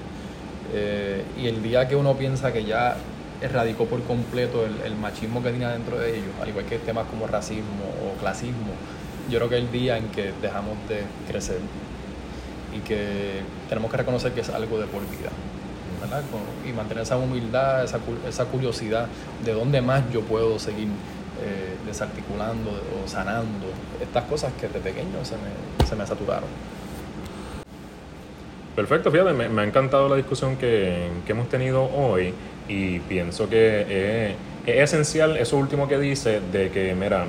Eh, 0.72 1.22
y 1.38 1.48
el 1.48 1.62
día 1.62 1.86
que 1.86 1.96
uno 1.96 2.16
piensa 2.16 2.50
que 2.50 2.64
ya 2.64 2.96
erradicó 3.42 3.84
por 3.84 4.02
completo 4.04 4.64
el, 4.64 4.96
machismo 4.96 5.42
que 5.42 5.50
tiene 5.50 5.66
dentro 5.68 5.98
de 5.98 6.16
ellos, 6.16 6.30
al 6.40 6.48
igual 6.48 6.64
que 6.64 6.78
temas 6.78 7.06
como 7.08 7.26
racismo 7.26 7.84
o 8.02 8.18
clasismo, 8.18 8.72
yo 9.28 9.38
creo 9.38 9.50
que 9.50 9.58
es 9.58 9.64
el 9.64 9.70
día 9.70 9.98
en 9.98 10.08
que 10.08 10.32
dejamos 10.40 10.78
de 10.88 11.02
crecer 11.30 11.58
y 12.74 12.78
que 12.78 13.42
tenemos 13.68 13.90
que 13.90 13.98
reconocer 13.98 14.32
que 14.32 14.40
es 14.40 14.48
algo 14.48 14.80
de 14.80 14.86
por 14.86 15.02
vida 15.02 15.28
y 16.68 16.72
mantener 16.72 17.02
esa 17.02 17.16
humildad, 17.16 17.84
esa, 17.84 17.98
esa, 18.28 18.44
curiosidad 18.46 19.06
de 19.44 19.52
dónde 19.52 19.80
más 19.80 20.02
yo 20.12 20.22
puedo 20.22 20.58
seguir 20.58 20.88
eh, 20.88 21.76
desarticulando 21.86 22.70
o 22.70 23.08
sanando 23.08 23.66
estas 24.00 24.24
cosas 24.24 24.52
que 24.60 24.68
de 24.68 24.80
pequeño 24.80 25.24
se 25.24 25.34
me, 25.36 25.86
se 25.86 25.96
me 25.96 26.06
saturaron. 26.06 26.48
Perfecto, 28.76 29.10
fíjate, 29.10 29.32
me, 29.32 29.60
ha 29.60 29.64
encantado 29.64 30.08
la 30.08 30.16
discusión 30.16 30.56
que, 30.56 31.08
que, 31.26 31.32
hemos 31.32 31.48
tenido 31.48 31.84
hoy 31.84 32.32
y 32.68 33.00
pienso 33.00 33.48
que 33.48 34.34
es 34.64 34.92
esencial 34.92 35.36
eso 35.36 35.56
último 35.58 35.88
que 35.88 35.98
dice 35.98 36.40
de 36.52 36.70
que, 36.70 36.94
mira, 36.94 37.26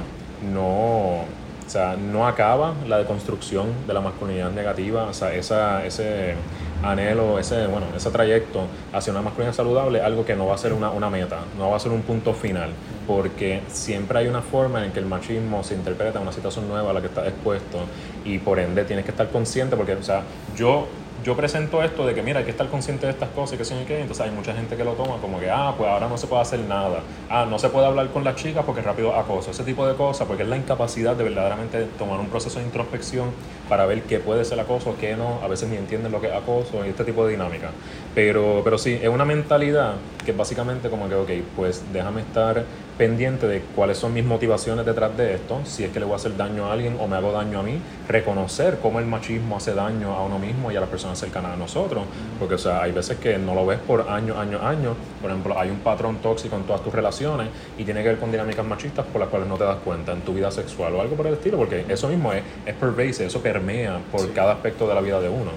no, 0.53 1.25
o 1.65 1.69
sea, 1.69 1.95
no 1.95 2.27
acaba 2.27 2.73
la 2.87 2.97
deconstrucción 2.99 3.67
de 3.87 3.93
la 3.93 4.01
masculinidad 4.01 4.51
negativa, 4.51 5.05
o 5.05 5.13
sea, 5.13 5.33
esa, 5.33 5.85
ese 5.85 6.35
anhelo, 6.83 7.39
ese, 7.39 7.67
bueno, 7.67 7.87
ese 7.95 8.11
trayecto 8.11 8.67
hacia 8.91 9.11
una 9.11 9.21
masculinidad 9.21 9.55
saludable, 9.55 10.01
algo 10.01 10.25
que 10.25 10.35
no 10.35 10.47
va 10.47 10.55
a 10.55 10.57
ser 10.57 10.73
una, 10.73 10.91
una 10.91 11.09
meta, 11.09 11.39
no 11.57 11.71
va 11.71 11.77
a 11.77 11.79
ser 11.79 11.91
un 11.91 12.01
punto 12.01 12.33
final, 12.33 12.71
porque 13.07 13.61
siempre 13.69 14.19
hay 14.19 14.27
una 14.27 14.41
forma 14.41 14.85
en 14.85 14.91
que 14.91 14.99
el 14.99 15.05
machismo 15.05 15.63
se 15.63 15.75
interpreta 15.75 16.19
en 16.19 16.23
una 16.23 16.33
situación 16.33 16.67
nueva 16.67 16.91
a 16.91 16.93
la 16.93 17.01
que 17.01 17.07
está 17.07 17.27
expuesto 17.27 17.79
y 18.25 18.37
por 18.39 18.59
ende 18.59 18.83
tienes 18.85 19.05
que 19.05 19.11
estar 19.11 19.29
consciente, 19.29 19.75
porque, 19.75 19.93
o 19.93 20.03
sea, 20.03 20.23
yo 20.55 20.87
yo 21.23 21.35
presento 21.35 21.81
esto 21.81 22.05
de 22.05 22.13
que, 22.13 22.21
mira, 22.21 22.39
hay 22.39 22.45
que 22.45 22.51
estar 22.51 22.67
consciente 22.67 23.05
de 23.05 23.13
estas 23.13 23.29
cosas 23.29 23.55
y 23.55 23.57
que 23.57 23.65
sé 23.65 23.75
qué, 23.87 24.01
entonces 24.01 24.25
hay 24.25 24.31
mucha 24.31 24.53
gente 24.53 24.75
que 24.75 24.83
lo 24.83 24.93
toma 24.93 25.17
como 25.17 25.39
que, 25.39 25.49
ah, 25.49 25.73
pues 25.77 25.89
ahora 25.89 26.09
no 26.09 26.17
se 26.17 26.27
puede 26.27 26.41
hacer 26.41 26.59
nada, 26.59 26.99
ah, 27.29 27.45
no 27.49 27.57
se 27.57 27.69
puede 27.69 27.85
hablar 27.85 28.09
con 28.09 28.23
las 28.23 28.35
chicas 28.35 28.63
porque 28.65 28.81
rápido 28.81 29.15
acoso, 29.15 29.51
ese 29.51 29.63
tipo 29.63 29.87
de 29.87 29.95
cosas, 29.95 30.27
porque 30.27 30.43
es 30.43 30.49
la 30.49 30.57
incapacidad 30.57 31.15
de 31.15 31.23
verdaderamente 31.23 31.85
tomar 31.97 32.19
un 32.19 32.27
proceso 32.27 32.59
de 32.59 32.65
introspección 32.65 33.29
para 33.69 33.85
ver 33.85 34.03
qué 34.03 34.19
puede 34.19 34.43
ser 34.43 34.59
acoso, 34.59 34.95
qué 34.99 35.15
no, 35.15 35.39
a 35.41 35.47
veces 35.47 35.69
ni 35.69 35.77
entienden 35.77 36.11
lo 36.11 36.19
que 36.19 36.27
es 36.27 36.33
acoso 36.33 36.85
y 36.85 36.89
este 36.89 37.05
tipo 37.05 37.25
de 37.25 37.31
dinámica. 37.31 37.71
Pero, 38.13 38.61
pero 38.63 38.77
sí, 38.77 38.99
es 39.01 39.09
una 39.09 39.25
mentalidad 39.25 39.93
que 40.25 40.33
básicamente 40.33 40.89
como 40.89 41.07
que, 41.07 41.15
ok, 41.15 41.29
pues 41.55 41.83
déjame 41.93 42.21
estar 42.21 42.65
pendiente 42.97 43.47
de 43.47 43.61
cuáles 43.75 43.97
son 43.97 44.13
mis 44.13 44.23
motivaciones 44.23 44.85
detrás 44.85 45.15
de 45.17 45.35
esto, 45.35 45.61
si 45.65 45.83
es 45.83 45.91
que 45.91 45.99
le 45.99 46.05
voy 46.05 46.13
a 46.13 46.17
hacer 46.17 46.37
daño 46.37 46.65
a 46.65 46.73
alguien 46.73 46.97
o 46.99 47.07
me 47.07 47.15
hago 47.15 47.31
daño 47.31 47.59
a 47.59 47.63
mí, 47.63 47.79
reconocer 48.07 48.77
cómo 48.81 48.99
el 48.99 49.05
machismo 49.05 49.57
hace 49.57 49.73
daño 49.73 50.13
a 50.13 50.23
uno 50.23 50.39
mismo 50.39 50.71
y 50.71 50.75
a 50.75 50.79
las 50.79 50.89
personas 50.89 51.19
cercanas 51.19 51.53
a 51.53 51.55
nosotros, 51.55 52.03
porque 52.39 52.55
o 52.55 52.57
sea, 52.57 52.83
hay 52.83 52.91
veces 52.91 53.17
que 53.17 53.37
no 53.37 53.55
lo 53.55 53.65
ves 53.65 53.79
por 53.79 54.09
años, 54.09 54.37
años, 54.37 54.61
años, 54.61 54.95
por 55.21 55.31
ejemplo, 55.31 55.59
hay 55.59 55.69
un 55.69 55.79
patrón 55.79 56.17
tóxico 56.17 56.55
en 56.55 56.63
todas 56.63 56.83
tus 56.83 56.93
relaciones 56.93 57.47
y 57.77 57.83
tiene 57.83 58.03
que 58.03 58.09
ver 58.09 58.19
con 58.19 58.31
dinámicas 58.31 58.65
machistas 58.65 59.05
por 59.05 59.19
las 59.19 59.29
cuales 59.29 59.47
no 59.47 59.57
te 59.57 59.63
das 59.63 59.77
cuenta 59.83 60.11
en 60.11 60.21
tu 60.21 60.33
vida 60.33 60.51
sexual 60.51 60.93
o 60.95 61.01
algo 61.01 61.15
por 61.15 61.27
el 61.27 61.33
estilo, 61.33 61.57
porque 61.57 61.85
eso 61.89 62.07
mismo 62.07 62.31
es, 62.33 62.43
es 62.65 62.75
pervasive, 62.75 63.25
eso 63.25 63.41
permea 63.41 63.99
por 64.11 64.31
cada 64.33 64.53
aspecto 64.53 64.87
de 64.87 64.95
la 64.95 65.01
vida 65.01 65.19
de 65.19 65.29
uno. 65.29 65.51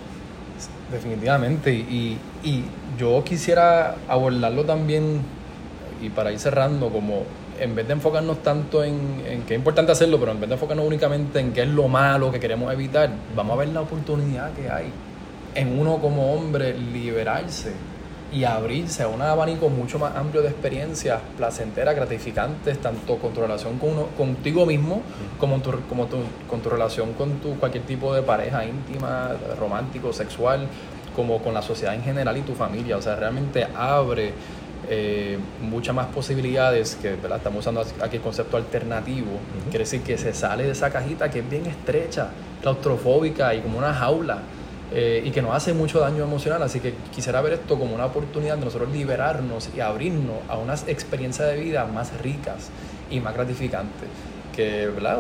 Definitivamente, 0.91 1.73
y, 1.73 2.17
y 2.45 2.65
yo 2.97 3.23
quisiera 3.25 3.97
abordarlo 4.09 4.65
también 4.65 5.21
y 6.03 6.11
para 6.11 6.33
ir 6.33 6.39
cerrando, 6.39 6.91
como 6.91 7.23
en 7.59 7.75
vez 7.75 7.87
de 7.87 7.95
enfocarnos 7.95 8.43
tanto 8.43 8.85
en, 8.85 9.23
en 9.27 9.43
que 9.43 9.55
es 9.55 9.59
importante 9.59 9.93
hacerlo, 9.93 10.19
pero 10.19 10.33
en 10.33 10.41
vez 10.41 10.49
de 10.49 10.55
enfocarnos 10.55 10.87
únicamente 10.87 11.41
en 11.41 11.53
qué 11.53 11.63
es 11.63 11.69
lo 11.69 11.89
malo 11.89 12.31
que 12.31 12.41
queremos 12.41 12.73
evitar, 12.73 13.11
vamos 13.35 13.55
a 13.55 13.57
ver 13.57 13.69
la 13.69 13.81
oportunidad 13.81 14.53
que 14.53 14.71
hay 14.71 14.93
en 15.55 15.79
uno 15.79 15.99
como 15.99 16.35
hombre 16.35 16.77
liberarse 16.77 17.73
y 18.33 18.45
abrirse 18.45 19.03
a 19.03 19.09
un 19.09 19.23
abanico 19.23 19.69
mucho 19.69 19.99
más 19.99 20.15
amplio 20.17 20.43
de 20.43 20.49
experiencias 20.49 21.21
placenteras, 21.37 21.95
gratificantes, 21.95 22.79
tanto 22.79 23.17
con 23.17 23.33
tu 23.33 23.41
relación 23.41 23.79
con 23.79 23.91
uno, 23.91 24.07
contigo 24.17 24.67
mismo, 24.67 25.01
como, 25.39 25.61
tu, 25.61 25.71
como 25.89 26.07
tu, 26.07 26.19
con 26.49 26.61
tu 26.61 26.69
relación 26.69 27.15
con 27.15 27.35
tu, 27.39 27.59
cualquier 27.59 27.85
tipo 27.85 28.15
de 28.15 28.23
pareja 28.23 28.65
íntima, 28.65 29.31
romántico, 29.59 30.13
sexual, 30.13 30.67
como 31.15 31.41
con 31.41 31.55
la 31.55 31.63
sociedad 31.63 31.95
en 31.95 32.03
general 32.03 32.37
y 32.37 32.43
tu 32.43 32.55
familia. 32.55 32.97
O 32.99 33.03
sea, 33.03 33.17
realmente 33.17 33.67
abre 33.75 34.35
eh, 34.89 35.39
muchas 35.61 35.95
más 35.95 36.07
posibilidades, 36.07 36.97
que 36.97 37.17
¿verdad? 37.17 37.39
estamos 37.39 37.61
usando 37.61 37.81
aquí 38.03 38.17
el 38.17 38.23
concepto 38.23 38.57
alternativo, 38.57 39.33
quiere 39.71 39.85
decir 39.85 40.03
que 40.03 40.17
se 40.17 40.33
sale 40.33 40.65
de 40.65 40.71
esa 40.71 40.91
cajita 40.91 41.31
que 41.31 41.41
es 41.41 41.51
bien 41.51 41.67
estrecha, 41.67 42.29
claustrofóbica 42.63 43.55
y 43.55 43.61
como 43.61 43.79
una 43.79 43.93
jaula. 43.93 44.43
Eh, 44.93 45.21
y 45.25 45.33
que 45.33 45.43
nos 45.43 45.53
hace 45.53 45.73
mucho 45.75 45.99
daño 45.99 46.23
emocional, 46.23 46.63
así 46.63 46.79
que 46.79 46.95
quisiera 47.13 47.41
ver 47.41 47.55
esto 47.55 47.77
como 47.77 47.93
una 47.97 48.07
oportunidad 48.07 48.57
de 48.57 48.65
nosotros 48.65 48.93
liberarnos 48.93 49.69
y 49.77 49.81
abrirnos 49.81 50.37
a 50.49 50.57
unas 50.59 50.87
experiencias 50.87 51.49
de 51.49 51.57
vida 51.57 51.87
más 51.87 52.17
ricas 52.21 52.71
y 53.11 53.19
más 53.19 53.35
gratificantes, 53.35 54.09
que 54.55 54.87
¿verdad? 54.87 55.19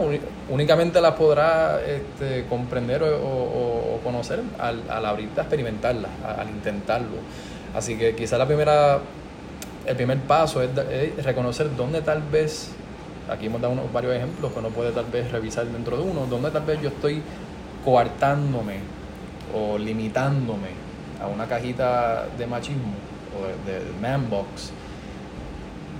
únicamente 0.48 1.00
las 1.00 1.14
podrá 1.14 1.80
este, 1.84 2.44
comprender 2.48 3.02
o, 3.02 3.98
conocer 4.04 4.40
al, 4.60 4.88
al 4.88 5.04
abrirte 5.04 5.40
a 5.40 5.42
experimentarlas, 5.42 6.12
al 6.24 6.48
intentarlo. 6.48 7.16
Así 7.74 7.96
que 7.98 8.14
quizá 8.14 8.38
la 8.38 8.46
primera 8.46 9.00
el 9.86 9.96
primer 9.96 10.18
paso 10.20 10.62
es, 10.62 10.70
reconocer 11.24 11.74
dónde 11.76 12.02
tal 12.02 12.22
vez, 12.22 12.70
aquí 13.30 13.46
hemos 13.46 13.60
dado 13.60 13.72
unos, 13.72 13.92
varios 13.92 14.14
ejemplos 14.14 14.52
que 14.52 14.58
uno 14.58 14.68
puede 14.70 14.90
tal 14.92 15.06
vez 15.06 15.30
revisar 15.30 15.66
dentro 15.66 15.96
de 15.96 16.02
uno, 16.02 16.26
dónde 16.26 16.50
tal 16.50 16.64
vez 16.64 16.80
yo 16.82 16.88
estoy 16.88 17.22
coartándome 17.84 18.80
o 19.54 19.78
limitándome 19.78 20.70
a 21.22 21.28
una 21.28 21.46
cajita 21.46 22.26
de 22.36 22.46
machismo 22.46 22.94
o 23.38 23.46
de, 23.68 23.80
man 24.00 24.28
box. 24.28 24.72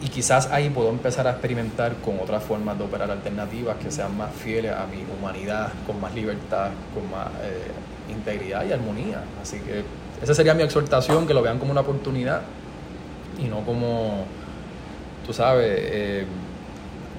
Y 0.03 0.09
quizás 0.09 0.51
ahí 0.51 0.68
puedo 0.68 0.90
empezar 0.90 1.27
a 1.27 1.31
experimentar 1.31 1.94
con 2.05 2.20
otras 2.20 2.42
formas 2.42 2.77
de 2.77 2.85
operar 2.85 3.11
alternativas 3.11 3.77
que 3.77 3.90
sean 3.90 4.14
más 4.14 4.31
fieles 4.35 4.72
a 4.72 4.87
mi 4.87 5.05
humanidad, 5.18 5.72
con 5.87 5.99
más 6.01 6.14
libertad, 6.14 6.68
con 6.92 7.11
más 7.11 7.29
eh, 7.42 8.12
integridad 8.12 8.66
y 8.66 8.72
armonía. 8.72 9.22
Así 9.40 9.59
que 9.61 9.85
esa 10.22 10.35
sería 10.35 10.53
mi 10.53 10.64
exhortación, 10.64 11.27
que 11.27 11.33
lo 11.33 11.40
vean 11.40 11.59
como 11.59 11.70
una 11.70 11.81
oportunidad 11.81 12.42
y 13.38 13.44
no 13.44 13.61
como, 13.61 14.25
tú 15.27 15.33
sabes, 15.33 15.66
eh, 15.68 16.27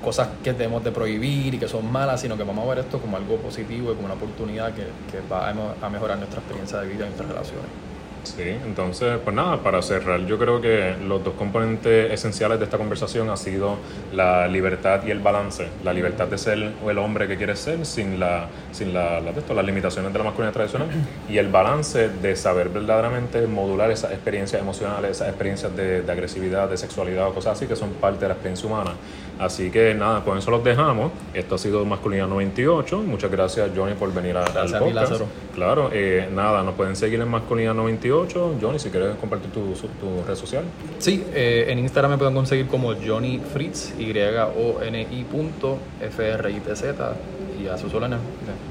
cosas 0.04 0.30
que 0.44 0.54
debemos 0.54 0.84
de 0.84 0.92
prohibir 0.92 1.54
y 1.54 1.58
que 1.58 1.68
son 1.68 1.92
malas, 1.92 2.22
sino 2.22 2.38
que 2.38 2.44
vamos 2.44 2.66
a 2.66 2.70
ver 2.70 2.80
esto 2.80 3.00
como 3.00 3.18
algo 3.18 3.38
positivo 3.38 3.92
y 3.92 3.96
como 3.96 4.06
una 4.06 4.16
oportunidad 4.16 4.74
que, 4.74 4.84
que 5.12 5.22
va 5.32 5.50
a 5.50 5.90
mejorar 5.90 6.18
nuestra 6.18 6.40
experiencia 6.40 6.80
de 6.80 6.88
vida 6.88 7.06
y 7.06 7.08
nuestras 7.08 7.30
relaciones. 7.30 7.87
Sí, 8.36 8.50
entonces, 8.66 9.20
pues 9.24 9.36
nada, 9.36 9.62
para 9.62 9.82
cerrar, 9.82 10.26
yo 10.26 10.38
creo 10.38 10.60
que 10.62 10.96
los 11.06 11.24
dos 11.24 11.34
componentes 11.36 12.12
esenciales 12.12 12.60
de 12.60 12.66
esta 12.66 12.78
conversación 12.78 13.30
ha 13.30 13.38
sido 13.38 13.78
la 14.14 14.48
libertad 14.48 15.02
y 15.06 15.12
el 15.12 15.20
balance. 15.20 15.68
La 15.84 15.94
libertad 15.94 16.28
de 16.28 16.38
ser 16.38 16.58
el 16.88 16.98
hombre 16.98 17.28
que 17.28 17.38
quieres 17.38 17.60
ser 17.60 17.86
sin, 17.86 18.20
la, 18.20 18.48
sin 18.72 18.94
la, 18.94 19.22
las 19.22 19.66
limitaciones 19.66 20.12
de 20.12 20.20
la 20.20 20.26
masculinidad 20.26 20.54
tradicional 20.54 20.88
y 21.30 21.38
el 21.38 21.48
balance 21.50 22.10
de 22.10 22.36
saber 22.36 22.70
verdaderamente 22.70 23.46
modular 23.48 23.92
esas 23.92 24.12
experiencias 24.12 24.62
emocionales, 24.62 25.12
esas 25.12 25.30
experiencias 25.30 25.76
de, 25.76 26.02
de 26.02 26.12
agresividad, 26.12 26.70
de 26.70 26.78
sexualidad 26.78 27.28
o 27.28 27.34
cosas 27.34 27.58
así 27.58 27.68
que 27.68 27.76
son 27.76 27.92
parte 27.92 28.22
de 28.22 28.28
la 28.28 28.34
experiencia 28.34 28.68
humana. 28.68 28.92
Así 29.40 29.70
que 29.70 29.94
nada, 29.94 30.24
con 30.24 30.38
eso 30.38 30.50
los 30.50 30.64
dejamos. 30.64 31.12
Esto 31.34 31.56
ha 31.56 31.58
sido 31.58 31.86
Masculinidad 31.86 32.28
98. 32.28 33.04
Muchas 33.04 33.30
gracias, 33.30 33.70
Johnny, 33.76 33.94
por 33.94 34.12
venir 34.14 34.36
a, 34.36 34.42
gracias 34.42 34.74
al 34.74 34.80
podcast. 34.80 35.22
claro, 35.54 35.90
eh, 35.94 36.28
nada, 36.34 36.64
nos 36.64 36.74
pueden 36.74 36.96
seguir 36.96 37.22
en 37.22 37.30
Masculinidad 37.30 37.76
98. 37.76 38.17
Johnny, 38.26 38.80
si 38.80 38.90
quieres 38.90 39.16
compartir 39.18 39.52
tu, 39.52 39.74
tu 39.74 40.24
red 40.26 40.36
social. 40.36 40.64
Sí, 41.00 41.24
eh, 41.34 41.66
en 41.70 41.80
Instagram 41.80 42.12
me 42.12 42.18
pueden 42.18 42.34
conseguir 42.34 42.68
como 42.68 42.94
Johnny 42.96 43.40
Fritz, 43.40 43.94
Y-O-N-I 44.00 45.24
punto 45.26 45.78
F-R-I-T-Z 46.02 47.16
y 47.62 47.68
a 47.68 47.78
sus 47.78 47.94
órdenes 47.94 48.20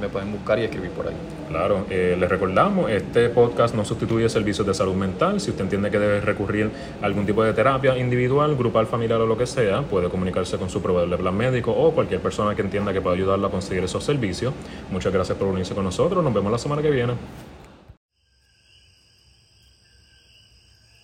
me 0.00 0.08
pueden 0.08 0.32
buscar 0.32 0.58
y 0.58 0.64
escribir 0.64 0.90
por 0.90 1.08
ahí. 1.08 1.14
Claro, 1.48 1.86
eh, 1.90 2.16
les 2.18 2.28
recordamos, 2.28 2.90
este 2.90 3.28
podcast 3.28 3.74
no 3.74 3.84
sustituye 3.84 4.28
servicios 4.28 4.66
de 4.66 4.74
salud 4.74 4.94
mental. 4.94 5.40
Si 5.40 5.50
usted 5.50 5.64
entiende 5.64 5.90
que 5.90 5.98
debe 5.98 6.20
recurrir 6.20 6.70
a 7.02 7.06
algún 7.06 7.26
tipo 7.26 7.42
de 7.42 7.52
terapia 7.52 7.96
individual, 7.98 8.56
grupal, 8.56 8.86
familiar 8.86 9.20
o 9.20 9.26
lo 9.26 9.36
que 9.36 9.46
sea, 9.46 9.82
puede 9.82 10.08
comunicarse 10.08 10.56
con 10.58 10.70
su 10.70 10.80
proveedor 10.80 11.10
de 11.10 11.16
plan 11.16 11.36
médico 11.36 11.72
o 11.72 11.92
cualquier 11.92 12.20
persona 12.20 12.54
que 12.54 12.62
entienda 12.62 12.92
que 12.92 13.00
pueda 13.00 13.16
ayudarlo 13.16 13.46
a 13.46 13.50
conseguir 13.50 13.84
esos 13.84 14.04
servicios. 14.04 14.54
Muchas 14.90 15.12
gracias 15.12 15.36
por 15.38 15.48
unirse 15.48 15.74
con 15.74 15.84
nosotros. 15.84 16.22
Nos 16.22 16.34
vemos 16.34 16.52
la 16.52 16.58
semana 16.58 16.82
que 16.82 16.90
viene. 16.90 17.14